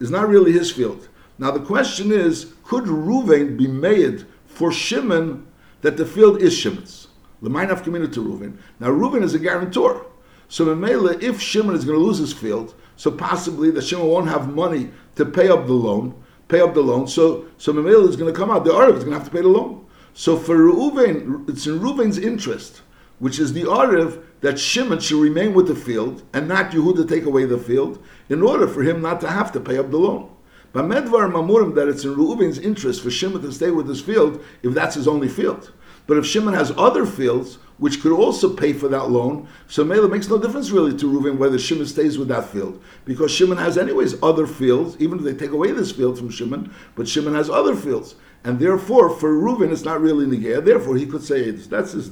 is 0.00 0.10
not 0.10 0.28
really 0.28 0.52
his 0.52 0.72
field. 0.72 1.08
Now 1.38 1.50
the 1.50 1.60
question 1.60 2.10
is, 2.10 2.52
could 2.64 2.84
Ruvain 2.84 3.56
be 3.56 3.68
made 3.68 4.26
for 4.46 4.72
Shimon 4.72 5.46
that 5.82 5.96
the 5.96 6.06
field 6.06 6.42
is 6.42 6.56
Shimon's? 6.56 7.08
The 7.42 7.50
mind 7.50 7.70
of 7.70 7.82
community 7.82 8.14
to 8.14 8.24
Ruvain. 8.24 8.56
Now 8.80 8.88
Ruvain 8.88 9.22
is 9.22 9.34
a 9.34 9.38
guarantor. 9.38 10.06
So 10.48 10.66
Mamela, 10.66 11.22
if 11.22 11.40
Shimon 11.40 11.74
is 11.74 11.84
going 11.84 11.98
to 11.98 12.04
lose 12.04 12.18
his 12.18 12.32
field, 12.32 12.74
so 12.96 13.10
possibly 13.10 13.70
that 13.70 13.82
Shimon 13.82 14.08
won't 14.08 14.28
have 14.28 14.54
money 14.54 14.90
to 15.16 15.24
pay 15.24 15.48
up 15.48 15.66
the 15.66 15.72
loan, 15.72 16.14
pay 16.48 16.60
up 16.60 16.74
the 16.74 16.82
loan. 16.82 17.06
So 17.06 17.46
so 17.56 17.72
Mamela 17.72 18.08
is 18.08 18.16
going 18.16 18.32
to 18.32 18.38
come 18.38 18.50
out. 18.50 18.64
The 18.64 18.74
Arab 18.74 18.96
is 18.96 19.04
going 19.04 19.12
to 19.14 19.18
have 19.18 19.28
to 19.28 19.34
pay 19.34 19.42
the 19.42 19.48
loan. 19.48 19.86
So 20.12 20.36
for 20.36 20.56
Reuven, 20.56 21.48
it's 21.48 21.66
in 21.66 21.78
Reuven's 21.78 22.18
interest, 22.18 22.82
which 23.20 23.38
is 23.38 23.52
the 23.52 23.70
Arab, 23.70 24.24
that 24.40 24.58
Shimon 24.58 25.00
should 25.00 25.20
remain 25.20 25.54
with 25.54 25.68
the 25.68 25.74
field 25.74 26.22
and 26.32 26.48
not 26.48 26.70
Yehuda 26.70 27.08
take 27.08 27.24
away 27.24 27.44
the 27.44 27.58
field 27.58 28.02
in 28.28 28.42
order 28.42 28.66
for 28.66 28.82
him 28.82 29.02
not 29.02 29.20
to 29.20 29.28
have 29.28 29.52
to 29.52 29.60
pay 29.60 29.78
up 29.78 29.90
the 29.90 29.98
loan. 29.98 30.30
But 30.72 30.84
Medvar 30.84 31.30
Mamurim 31.30 31.74
that 31.74 31.88
it's 31.88 32.04
in 32.04 32.14
Reuven's 32.14 32.58
interest 32.58 33.02
for 33.02 33.10
Shimon 33.10 33.42
to 33.42 33.52
stay 33.52 33.70
with 33.70 33.88
his 33.88 34.00
field 34.00 34.42
if 34.62 34.72
that's 34.72 34.94
his 34.94 35.08
only 35.08 35.28
field. 35.28 35.72
But 36.06 36.16
if 36.16 36.26
Shimon 36.26 36.54
has 36.54 36.72
other 36.76 37.06
fields 37.06 37.58
which 37.78 38.02
could 38.02 38.12
also 38.12 38.54
pay 38.54 38.72
for 38.72 38.88
that 38.88 39.10
loan, 39.10 39.48
so 39.66 39.84
Mela 39.84 40.08
makes 40.08 40.28
no 40.28 40.38
difference 40.38 40.70
really 40.70 40.96
to 40.96 41.06
Reuven 41.06 41.38
whether 41.38 41.58
Shimon 41.58 41.86
stays 41.86 42.18
with 42.18 42.28
that 42.28 42.46
field 42.46 42.82
because 43.04 43.30
Shimon 43.30 43.58
has 43.58 43.78
anyways 43.78 44.22
other 44.22 44.46
fields, 44.46 44.96
even 44.98 45.18
if 45.18 45.24
they 45.24 45.34
take 45.34 45.52
away 45.52 45.72
this 45.72 45.92
field 45.92 46.18
from 46.18 46.30
Shimon, 46.30 46.74
but 46.94 47.08
Shimon 47.08 47.34
has 47.34 47.48
other 47.48 47.74
fields, 47.74 48.16
and 48.44 48.58
therefore 48.58 49.10
for 49.10 49.32
Reuven 49.32 49.72
it's 49.72 49.84
not 49.84 50.00
really 50.00 50.26
negaya. 50.26 50.64
Therefore 50.64 50.96
he 50.96 51.06
could 51.06 51.22
say 51.22 51.50
That's 51.50 51.92
his. 51.92 52.10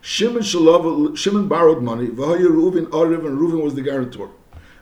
Shimon 0.00 0.42
Shalov, 0.42 1.16
Shimon 1.16 1.48
borrowed 1.48 1.82
money. 1.82 2.08
V'hoya 2.08 2.46
Reuven 2.46 2.86
Ariv, 2.86 3.26
and 3.26 3.38
Reuven 3.38 3.62
was 3.62 3.74
the 3.74 3.82
guarantor. 3.82 4.30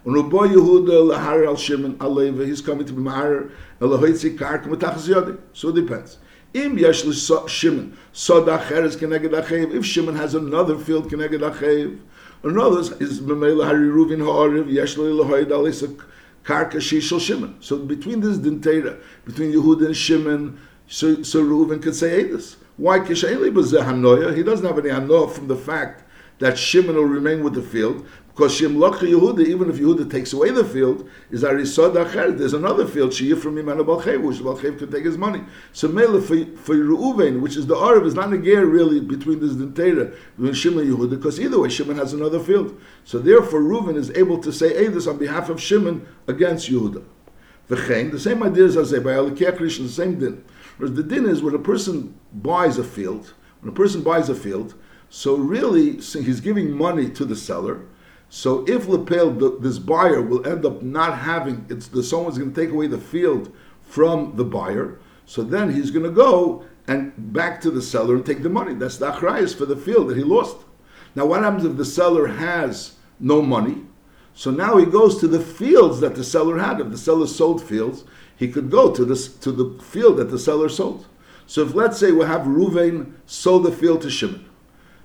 When 0.06 0.14
Rabbi 0.14 0.54
Yehuda 0.54 1.10
lahar 1.10 1.46
al 1.46 1.56
Shimon 1.56 1.96
aleva, 1.98 2.46
he's 2.46 2.60
coming 2.60 2.86
to 2.86 2.92
be 2.92 3.02
mahar 3.02 3.50
elahoitzi 3.80 4.38
karka 4.38 4.66
matachas 4.66 5.08
yodi. 5.08 5.36
So 5.52 5.70
it 5.70 5.74
depends. 5.74 6.18
Im 6.54 6.78
yesh 6.78 7.02
Shimon 7.48 7.96
soda 8.12 8.64
cheres 8.68 8.96
keneged 8.96 9.30
achev. 9.30 9.74
If 9.74 9.84
Shimon 9.84 10.14
has 10.14 10.34
another 10.34 10.78
field 10.78 11.10
keneged 11.10 11.40
achev, 11.40 11.98
another 12.44 12.80
is 13.00 13.20
b'mei 13.20 13.56
lahari 13.56 13.90
Reuven 13.90 14.24
ha'ariv 14.24 14.70
yesh 14.70 14.94
lehoid 14.94 15.46
alisa 15.46 16.00
karka 16.44 16.76
shishel 16.76 17.20
Shimon. 17.20 17.56
So 17.60 17.78
between 17.78 18.20
this 18.20 18.38
dintera, 18.38 19.00
between 19.24 19.52
Yehuda 19.52 19.86
and 19.86 19.96
Shimon, 19.96 20.60
so, 20.86 21.22
so 21.24 21.42
Reuven 21.42 21.82
could 21.82 21.96
say 21.96 22.22
this. 22.22 22.56
Why? 22.76 23.02
He 23.04 23.14
doesn't 23.14 23.82
have 23.82 24.78
any 24.78 24.90
hanoah 24.90 25.32
from 25.32 25.48
the 25.48 25.56
fact 25.56 26.04
that 26.38 26.58
Shimon 26.58 26.96
will 26.96 27.04
remain 27.04 27.42
with 27.42 27.54
the 27.54 27.62
field, 27.62 28.06
because 28.28 28.54
Shem 28.54 28.74
Yehuda, 28.76 29.46
even 29.46 29.70
if 29.70 29.76
Yehuda 29.76 30.10
takes 30.10 30.34
away 30.34 30.50
the 30.50 30.62
field, 30.62 31.08
is 31.30 31.42
Arisod 31.42 31.94
Acher. 31.94 32.36
There's 32.36 32.52
another 32.52 32.86
field, 32.86 33.12
Shiyah 33.12 33.40
from 33.40 33.56
Imanu 33.56 33.86
Balchev, 33.86 34.20
which 34.20 34.40
Balchev 34.40 34.78
can 34.78 34.92
take 34.92 35.06
his 35.06 35.16
money. 35.16 35.42
So 35.72 35.88
Mela 35.88 36.20
for, 36.20 36.36
for 36.56 36.74
Reuven, 36.74 37.40
which 37.40 37.56
is 37.56 37.66
the 37.66 37.76
Arab, 37.76 38.04
is 38.04 38.14
not 38.14 38.34
a 38.34 38.36
gear 38.36 38.66
really 38.66 39.00
between 39.00 39.40
this 39.40 39.54
Dintera, 39.54 40.14
between 40.36 40.52
Shimon 40.52 40.80
and 40.80 40.94
Yehuda, 40.94 41.10
because 41.10 41.40
either 41.40 41.58
way 41.58 41.70
Shimon 41.70 41.96
has 41.96 42.12
another 42.12 42.38
field. 42.38 42.78
So 43.04 43.18
therefore 43.18 43.62
Reuven 43.62 43.96
is 43.96 44.10
able 44.10 44.36
to 44.40 44.52
say 44.52 44.86
this 44.88 45.06
on 45.06 45.16
behalf 45.16 45.48
of 45.48 45.58
Shimon 45.58 46.06
against 46.28 46.68
Yehuda. 46.68 47.02
The 47.68 48.18
same 48.18 48.42
idea 48.42 48.66
as 48.66 48.90
say 48.90 48.98
by 48.98 49.12
Alikeh 49.12 49.58
the 49.58 49.88
same 49.88 50.18
din. 50.18 50.44
The 50.78 51.02
din 51.02 51.26
is 51.26 51.42
when 51.42 51.54
a 51.54 51.58
person 51.58 52.18
buys 52.32 52.78
a 52.78 52.84
field, 52.84 53.32
when 53.60 53.72
a 53.72 53.76
person 53.76 54.02
buys 54.02 54.28
a 54.28 54.34
field, 54.34 54.74
so 55.08 55.36
really 55.36 56.00
so 56.00 56.20
he's 56.20 56.40
giving 56.40 56.70
money 56.70 57.08
to 57.10 57.24
the 57.24 57.36
seller. 57.36 57.86
So 58.28 58.64
if 58.68 58.88
Lepel, 58.88 59.30
this 59.60 59.78
buyer 59.78 60.20
will 60.20 60.46
end 60.46 60.66
up 60.66 60.82
not 60.82 61.18
having, 61.18 61.64
it's 61.68 61.88
the 61.88 62.02
someone's 62.02 62.38
going 62.38 62.52
to 62.52 62.60
take 62.60 62.72
away 62.72 62.88
the 62.88 62.98
field 62.98 63.54
from 63.80 64.36
the 64.36 64.44
buyer. 64.44 64.98
So 65.24 65.42
then 65.42 65.72
he's 65.72 65.90
going 65.90 66.04
to 66.04 66.10
go 66.10 66.64
and 66.88 67.12
back 67.32 67.60
to 67.62 67.70
the 67.70 67.82
seller 67.82 68.14
and 68.14 68.26
take 68.26 68.42
the 68.42 68.48
money. 68.48 68.74
That's 68.74 68.98
the 68.98 69.12
achrayas 69.12 69.56
for 69.56 69.66
the 69.66 69.76
field 69.76 70.08
that 70.08 70.16
he 70.16 70.24
lost. 70.24 70.56
Now, 71.14 71.26
what 71.26 71.42
happens 71.42 71.64
if 71.64 71.76
the 71.76 71.84
seller 71.84 72.26
has 72.26 72.96
no 73.18 73.42
money? 73.42 73.82
So 74.34 74.50
now 74.50 74.76
he 74.76 74.84
goes 74.84 75.18
to 75.20 75.28
the 75.28 75.40
fields 75.40 76.00
that 76.00 76.14
the 76.14 76.22
seller 76.22 76.58
had. 76.58 76.80
If 76.80 76.90
the 76.90 76.98
seller 76.98 77.26
sold 77.26 77.62
fields, 77.62 78.04
he 78.36 78.48
could 78.48 78.70
go 78.70 78.92
to 78.92 79.04
this 79.04 79.28
to 79.28 79.50
the 79.50 79.82
field 79.82 80.18
that 80.18 80.30
the 80.30 80.38
seller 80.38 80.68
sold. 80.68 81.06
So 81.46 81.62
if 81.62 81.74
let's 81.74 81.98
say 81.98 82.12
we 82.12 82.24
have 82.24 82.42
Ruvain 82.42 83.12
sold 83.26 83.64
the 83.64 83.72
field 83.72 84.02
to 84.02 84.10
Shimon, 84.10 84.44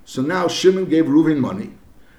so 0.06 0.22
now 0.22 0.48
Shimon 0.48 0.86
gave 0.86 1.06
Ruvain 1.06 1.40
money, 1.40 1.72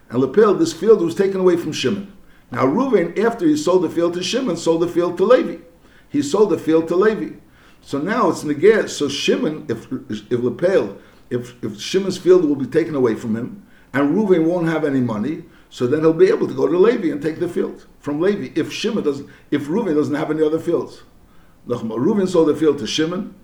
and 0.09 0.23
Lepil, 0.23 0.59
this 0.59 0.73
field 0.73 1.01
was 1.01 1.15
taken 1.15 1.41
away 1.41 1.57
from 1.57 1.73
Shimon. 1.73 2.13
Now 2.51 2.67
Ruvain, 2.67 3.19
after 3.19 3.47
he 3.47 3.57
sold 3.57 3.83
the 3.83 3.91
field 3.91 4.15
to 4.15 4.23
Shimon, 4.23 4.57
sold 4.57 4.83
the 4.83 4.89
field 4.89 5.17
to 5.19 5.25
Levi. 5.25 5.63
He 6.09 6.23
sold 6.23 6.51
the 6.51 6.59
field 6.59 6.89
to 6.89 6.97
Levi. 6.97 7.37
So 7.81 7.99
now 7.99 8.29
it's 8.29 8.45
neged. 8.45 8.91
So 8.91 9.09
Shimon, 9.09 9.67
if 9.69 9.91
if 10.31 10.41
Lepel, 10.41 10.99
if 11.31 11.63
if 11.65 11.81
Shimon's 11.81 12.19
field 12.19 12.45
will 12.45 12.57
be 12.57 12.67
taken 12.67 12.95
away 12.95 13.15
from 13.15 13.37
him, 13.37 13.67
and 13.93 14.15
Ruvain 14.15 14.45
won't 14.45 14.69
have 14.69 14.85
any 14.85 15.01
money, 15.01 15.45
so 15.73 15.87
then 15.87 16.01
he'll 16.01 16.13
be 16.13 16.29
able 16.29 16.47
to 16.47 16.53
go 16.53 16.69
to 16.69 16.77
Levi 16.77 17.11
and 17.11 17.23
take 17.23 17.41
the 17.41 17.49
field 17.49 17.87
from 17.99 18.21
Levi. 18.21 18.53
If 18.55 18.71
Shimon 18.71 19.05
doesn't, 19.05 19.27
if 19.51 19.69
Reuven 19.69 19.95
doesn't 19.95 20.15
have 20.15 20.31
any 20.31 20.43
other 20.43 20.59
fields, 20.59 21.03
Reuven 21.67 22.29
sold 22.29 22.49
the 22.49 22.55
field 22.55 22.79
to 22.81 22.87
Shimon, 22.87 23.35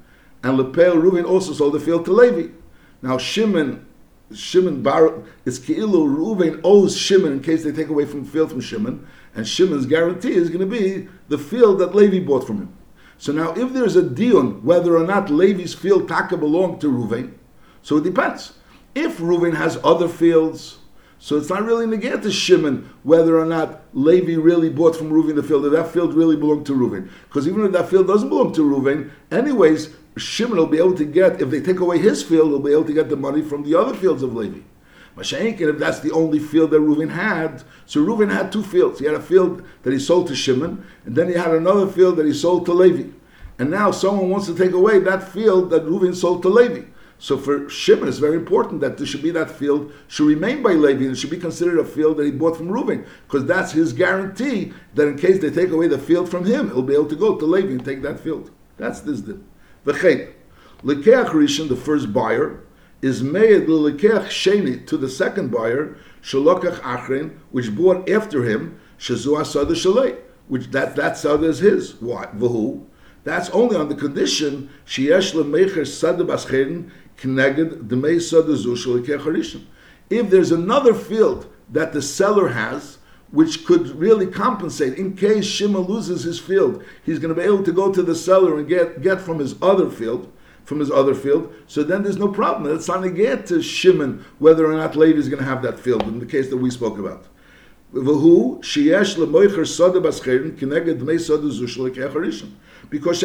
and 0.43 0.59
Lepel 0.59 0.97
Reuven 0.97 1.25
also 1.25 1.55
sold 1.55 1.73
the 1.73 1.81
field 1.81 2.05
to 2.05 2.13
Levi. 2.13 2.53
Now 3.01 3.17
Shimon, 3.17 3.87
Shimon 4.31 4.83
Bar, 4.83 5.23
it's 5.47 5.59
Keilu 5.59 6.07
Reuven 6.07 6.61
owes 6.65 6.99
Shimon 6.99 7.33
in 7.33 7.41
case 7.41 7.65
they 7.65 7.73
take 7.73 7.89
away 7.89 8.05
from 8.05 8.27
field 8.27 8.51
from 8.51 8.61
Shimon, 8.61 9.09
and 9.35 9.49
Shimon's 9.49 9.87
guarantee 9.87 10.35
is 10.35 10.51
going 10.51 10.61
to 10.61 10.67
be 10.67 11.09
the 11.29 11.39
field 11.39 11.79
that 11.79 11.95
Levi 11.95 12.27
bought 12.27 12.47
from 12.47 12.59
him. 12.59 12.77
So 13.17 13.33
now, 13.33 13.55
if 13.55 13.73
there's 13.73 13.97
a 13.97 14.03
dion 14.03 14.63
whether 14.63 14.99
or 14.99 15.07
not 15.07 15.31
Levi's 15.31 15.73
field 15.73 16.07
taka 16.07 16.37
belonged 16.37 16.83
to 16.83 16.93
Reuven, 16.93 17.33
so 17.81 17.97
it 17.97 18.05
depends. 18.05 18.53
If 18.95 19.17
Reuven 19.17 19.55
has 19.55 19.79
other 19.83 20.09
fields 20.09 20.78
so 21.19 21.37
it's 21.37 21.51
not 21.51 21.65
really 21.65 21.87
negate 21.87 22.23
to 22.23 22.31
Shimon 22.31 22.89
whether 23.03 23.39
or 23.39 23.45
not 23.45 23.83
Levi 23.93 24.37
really 24.37 24.71
bought 24.71 24.97
from 24.97 25.11
Reuven 25.11 25.35
the 25.35 25.43
field, 25.43 25.67
if 25.67 25.73
that 25.73 25.89
field 25.89 26.15
really 26.15 26.37
belonged 26.37 26.67
to 26.67 26.73
Reuven. 26.73 27.11
Because 27.29 27.49
even 27.49 27.65
if 27.65 27.73
that 27.73 27.89
field 27.89 28.07
doesn't 28.07 28.29
belong 28.29 28.53
to 28.55 28.63
Reuven, 28.63 29.11
anyways, 29.31 29.95
Shimon 30.17 30.59
will 30.59 30.67
be 30.67 30.79
able 30.79 30.95
to 30.95 31.05
get, 31.05 31.41
if 31.41 31.51
they 31.51 31.61
take 31.61 31.81
away 31.81 31.99
his 31.99 32.23
field, 32.23 32.51
he'll 32.51 32.61
be 32.61 32.73
able 32.73 32.85
to 32.85 32.93
get 32.93 33.09
the 33.09 33.17
money 33.17 33.43
from 33.43 33.65
the 33.65 33.75
other 33.75 33.95
fields 33.95 34.23
of 34.23 34.35
Levi. 34.35 34.61
Mashenkin, 35.17 35.69
if 35.69 35.79
that's 35.79 35.99
the 35.99 36.13
only 36.13 36.39
field 36.39 36.71
that 36.71 36.81
Reuven 36.81 37.11
had, 37.11 37.65
so 37.87 38.05
Reuven 38.05 38.33
had 38.33 38.53
two 38.53 38.63
fields. 38.63 39.01
He 39.01 39.07
had 39.07 39.17
a 39.17 39.21
field 39.21 39.65
that 39.83 39.93
he 39.93 39.99
sold 39.99 40.29
to 40.29 40.37
Shimon, 40.37 40.85
and 41.05 41.17
then 41.17 41.27
he 41.29 41.35
had 41.35 41.53
another 41.53 41.89
field 41.89 42.17
that 42.17 42.27
he 42.27 42.33
sold 42.33 42.65
to 42.67 42.73
Levi. 42.73 43.11
And 43.59 43.71
now 43.71 43.91
someone 43.91 44.31
wants 44.31 44.47
to 44.47 44.55
take 44.55 44.71
away 44.71 45.01
that 45.01 45.29
field 45.29 45.71
that 45.71 45.85
Reuven 45.85 46.15
sold 46.15 46.43
to 46.43 46.49
Levi. 46.49 46.87
So 47.19 47.37
for 47.37 47.69
Shimon, 47.69 48.09
it's 48.09 48.19
very 48.19 48.37
important 48.37 48.81
that 48.81 48.97
there 48.97 49.07
should 49.07 49.23
be 49.23 49.33
that 49.33 49.51
field 49.51 49.93
should 50.07 50.29
remain 50.29 50.63
by 50.63 50.73
Levi 50.75 51.03
and 51.05 51.13
it 51.13 51.17
should 51.17 51.31
be 51.31 51.37
considered 51.37 51.79
a 51.81 51.85
field 51.85 52.17
that 52.17 52.25
he 52.25 52.31
bought 52.31 52.57
from 52.57 52.71
Reuben 52.71 53.05
because 53.27 53.45
that's 53.45 53.73
his 53.73 53.93
guarantee 53.93 54.73
that 54.95 55.09
in 55.09 55.19
case 55.19 55.41
they 55.41 55.51
take 55.51 55.71
away 55.71 55.89
the 55.89 55.99
field 55.99 56.31
from 56.31 56.45
him, 56.45 56.69
he'll 56.69 56.83
be 56.83 56.95
able 56.95 57.07
to 57.07 57.17
go 57.17 57.37
to 57.37 57.45
Levi 57.45 57.73
and 57.73 57.85
take 57.85 58.03
that 58.03 58.21
field. 58.21 58.53
That's 58.77 59.01
this 59.01 59.21
din. 59.21 59.45
V'chein, 59.85 60.33
lekeach 60.85 61.31
rishon, 61.31 61.69
the 61.69 61.77
first 61.77 62.13
buyer, 62.13 62.61
is 63.03 63.23
made 63.23 63.67
lekeach 63.67 64.27
sheni 64.27 64.87
to 64.87 64.97
the 64.97 65.09
second 65.09 65.51
buyer, 65.51 65.97
shalokach 66.23 66.81
achrin, 66.81 67.37
which 67.51 67.75
bought 67.75 68.09
after 68.09 68.45
him, 68.45 68.79
shazu 68.97 69.37
asada 69.37 69.73
shalei, 69.73 70.17
which 70.47 70.71
that 70.71 70.95
that 70.95 71.17
sada 71.17 71.47
is 71.47 71.59
his. 71.59 72.01
Why? 72.01 72.27
V'hu 72.27 72.85
That's 73.25 73.51
only 73.51 73.75
on 73.77 73.89
the 73.89 73.97
condition 73.97 74.71
sheyesh 74.87 75.33
lemecher 75.35 75.85
sada 75.85 76.25
bascherin 76.25 76.91
If 80.11 80.31
there's 80.31 80.53
another 80.53 80.95
field 80.95 81.53
that 81.71 81.93
the 81.93 82.01
seller 82.01 82.49
has, 82.49 82.99
which 83.31 83.67
could 83.67 83.91
really 83.91 84.27
compensate 84.27 84.95
in 84.95 85.15
case 85.15 85.45
Shima 85.45 85.81
loses 85.81 86.23
his 86.23 86.39
field, 86.39 86.83
he's 87.03 87.19
going 87.19 87.35
to 87.35 87.41
be 87.41 87.47
able 87.47 87.63
to 87.63 87.73
go 87.73 87.93
to 87.93 88.03
the 88.03 88.15
seller 88.15 88.59
and 88.59 88.67
get, 88.67 89.03
get 89.03 89.21
from 89.21 89.39
his 89.39 89.55
other 89.61 89.91
field, 89.91 90.33
from 90.65 90.81
his 90.81 90.91
other 90.91 91.15
field. 91.15 91.53
So 91.67 91.83
then 91.83 92.03
there's 92.03 92.17
no 92.17 92.29
problem. 92.29 92.75
It's 92.75 92.89
not 92.89 93.05
a 93.05 93.11
get 93.11 93.47
to 93.47 93.63
Shimon 93.63 94.25
whether 94.39 94.71
or 94.71 94.77
not 94.77 94.97
Levi 94.97 95.19
is 95.19 95.29
going 95.29 95.41
to 95.41 95.49
have 95.49 95.63
that 95.63 95.79
field 95.79 96.03
in 96.05 96.19
the 96.21 96.27
case 96.27 96.49
that 96.49 96.57
we 96.57 96.71
spoke 96.71 96.99
about. 96.99 97.27
Because 102.91 103.23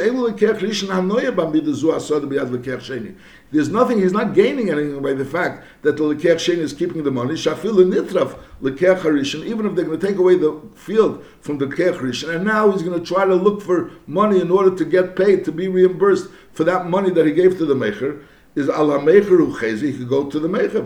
There's 3.54 3.70
nothing, 3.70 4.00
he's 4.00 4.12
not 4.12 4.34
gaining 4.34 4.72
anything 4.72 5.00
by 5.04 5.14
the 5.14 5.24
fact 5.24 5.64
that 5.84 5.96
the 5.96 6.04
lekech 6.04 6.38
sheni 6.38 6.58
is 6.58 6.74
keeping 6.74 7.04
the 7.04 7.12
money. 7.12 7.36
Shafil 7.36 7.76
nitraf 7.86 8.36
lekech 8.64 9.02
harishon, 9.02 9.46
even 9.46 9.68
if 9.68 9.76
they're 9.76 9.86
going 9.86 10.00
to 10.00 10.08
take 10.08 10.18
away 10.18 10.36
the 10.36 10.60
field 10.74 11.24
from 11.40 11.60
the 11.60 11.68
lekech 11.68 12.00
harishon, 12.00 12.36
and 12.36 12.46
now 12.46 12.72
he's 12.72 12.82
going 12.82 13.00
to 13.00 13.06
try 13.06 13.26
to 13.26 13.36
look 13.36 13.62
for 13.62 13.92
money 14.08 14.42
in 14.42 14.50
order 14.50 14.76
to 14.76 14.84
get 14.84 15.16
paid, 15.16 15.46
to 15.46 15.52
be 15.52 15.68
reimbursed 15.68 16.30
for 16.52 16.64
that 16.64 16.88
money 16.88 17.12
that 17.12 17.28
he 17.28 17.32
gave 17.32 17.56
to 17.60 17.66
the 17.66 17.76
mecher 17.76 18.24
is 18.56 18.70
ala 18.70 18.98
mecher 18.98 19.38
uchezi, 19.38 19.92
he 19.92 19.98
could 20.00 20.10
go 20.10 20.28
to 20.30 20.40
the 20.40 20.48
mecher. 20.48 20.82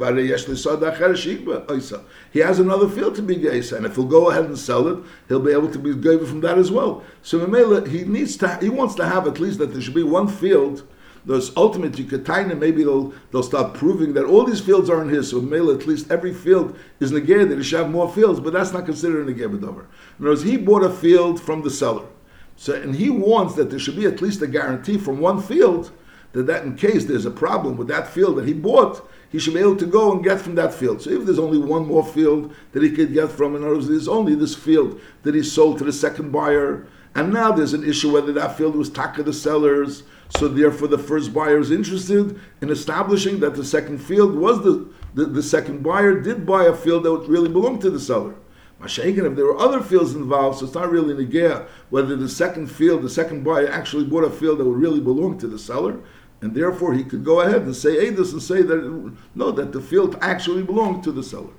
He 2.33 2.39
has 2.39 2.59
another 2.59 2.89
field 2.89 3.15
to 3.15 3.21
be 3.21 3.37
geisa, 3.37 3.77
and 3.77 3.85
if 3.85 3.95
he'll 3.95 4.03
go 4.05 4.29
ahead 4.29 4.43
and 4.43 4.57
sell 4.57 4.89
it, 4.89 4.99
he'll 5.29 5.39
be 5.39 5.53
able 5.53 5.71
to 5.71 5.79
be 5.79 5.95
given 5.95 6.25
from 6.25 6.41
that 6.41 6.57
as 6.57 6.69
well. 6.69 7.01
So 7.21 7.39
he 7.85 8.03
needs 8.03 8.35
to, 8.37 8.57
he 8.57 8.67
wants 8.67 8.95
to 8.95 9.05
have 9.05 9.25
at 9.25 9.39
least 9.39 9.59
that 9.59 9.71
there 9.71 9.81
should 9.81 9.93
be 9.93 10.03
one 10.03 10.27
field. 10.27 10.85
Those 11.27 11.55
ultimate 11.57 11.91
Yukataina, 11.91 12.57
maybe 12.57 12.85
they'll 12.85 13.13
they'll 13.31 13.43
start 13.43 13.73
proving 13.73 14.13
that 14.13 14.23
all 14.23 14.45
these 14.45 14.61
fields 14.61 14.89
aren't 14.89 15.11
his. 15.11 15.29
So 15.29 15.41
Mela, 15.41 15.75
at 15.75 15.85
least 15.85 16.09
every 16.09 16.33
field 16.33 16.79
is 17.01 17.11
negated. 17.11 17.49
That 17.49 17.57
he 17.57 17.63
should 17.63 17.79
have 17.79 17.89
more 17.89 18.09
fields, 18.09 18.39
but 18.39 18.53
that's 18.53 18.71
not 18.71 18.85
considered 18.85 19.27
a 19.27 19.33
Negebedover. 19.33 19.59
In 19.59 20.21
other 20.21 20.29
words, 20.29 20.43
he 20.43 20.55
bought 20.55 20.83
a 20.83 20.89
field 20.89 21.41
from 21.41 21.63
the 21.63 21.69
seller. 21.69 22.05
So 22.55 22.73
and 22.73 22.95
he 22.95 23.09
wants 23.09 23.55
that 23.55 23.69
there 23.69 23.77
should 23.77 23.97
be 23.97 24.05
at 24.05 24.21
least 24.21 24.41
a 24.41 24.47
guarantee 24.47 24.97
from 24.97 25.19
one 25.19 25.41
field 25.41 25.91
that, 26.31 26.47
that 26.47 26.63
in 26.63 26.77
case 26.77 27.03
there's 27.03 27.25
a 27.25 27.31
problem 27.31 27.75
with 27.75 27.89
that 27.89 28.07
field 28.07 28.37
that 28.37 28.47
he 28.47 28.53
bought, 28.53 29.07
he 29.29 29.37
should 29.37 29.53
be 29.53 29.59
able 29.59 29.75
to 29.75 29.85
go 29.85 30.13
and 30.13 30.23
get 30.23 30.39
from 30.39 30.55
that 30.55 30.73
field. 30.73 31.01
So 31.01 31.09
if 31.09 31.25
there's 31.25 31.39
only 31.39 31.57
one 31.57 31.85
more 31.85 32.05
field 32.05 32.55
that 32.71 32.83
he 32.83 32.91
could 32.91 33.13
get 33.13 33.31
from, 33.31 33.53
in 33.55 33.63
other 33.63 33.75
words, 33.75 33.89
there's 33.89 34.07
only 34.07 34.33
this 34.33 34.55
field 34.55 35.01
that 35.23 35.35
he 35.35 35.43
sold 35.43 35.77
to 35.79 35.83
the 35.83 35.91
second 35.91 36.31
buyer, 36.31 36.87
and 37.15 37.33
now 37.33 37.51
there's 37.51 37.73
an 37.73 37.83
issue 37.83 38.13
whether 38.13 38.31
that 38.33 38.57
field 38.57 38.75
was 38.75 38.89
taka 38.89 39.23
the 39.23 39.33
sellers. 39.33 40.03
So 40.29 40.47
therefore, 40.47 40.87
the 40.89 40.97
first 40.97 41.33
buyer 41.33 41.59
is 41.59 41.71
interested 41.71 42.39
in 42.61 42.69
establishing 42.69 43.39
that 43.39 43.55
the 43.55 43.63
second 43.63 43.99
field 43.99 44.35
was 44.35 44.63
the, 44.63 44.89
the, 45.13 45.25
the 45.25 45.43
second 45.43 45.83
buyer 45.83 46.19
did 46.19 46.45
buy 46.45 46.65
a 46.65 46.75
field 46.75 47.03
that 47.03 47.11
would 47.11 47.29
really 47.29 47.49
belonged 47.49 47.81
to 47.81 47.89
the 47.89 47.99
seller. 47.99 48.35
Mashaken, 48.79 49.25
if 49.25 49.35
there 49.35 49.45
were 49.45 49.57
other 49.57 49.81
fields 49.81 50.13
involved, 50.13 50.59
so 50.59 50.65
it's 50.65 50.75
not 50.75 50.91
really 50.91 51.13
negaya 51.13 51.67
whether 51.89 52.15
the 52.15 52.29
second 52.29 52.67
field, 52.67 53.01
the 53.01 53.09
second 53.09 53.43
buyer 53.43 53.67
actually 53.67 54.05
bought 54.05 54.23
a 54.23 54.29
field 54.29 54.59
that 54.59 54.65
would 54.65 54.77
really 54.77 54.99
belong 54.99 55.37
to 55.39 55.47
the 55.47 55.57
seller 55.57 55.99
and 56.41 56.53
therefore 56.53 56.93
he 56.93 57.03
could 57.03 57.23
go 57.23 57.41
ahead 57.41 57.63
and 57.63 57.75
say 57.75 58.09
Edus 58.09 58.31
and 58.31 58.41
say 58.41 58.61
that 58.61 59.13
no, 59.35 59.51
that 59.51 59.71
the 59.71 59.81
field 59.81 60.17
actually 60.21 60.63
belonged 60.63 61.03
to 61.03 61.11
the 61.11 61.23
seller. 61.23 61.53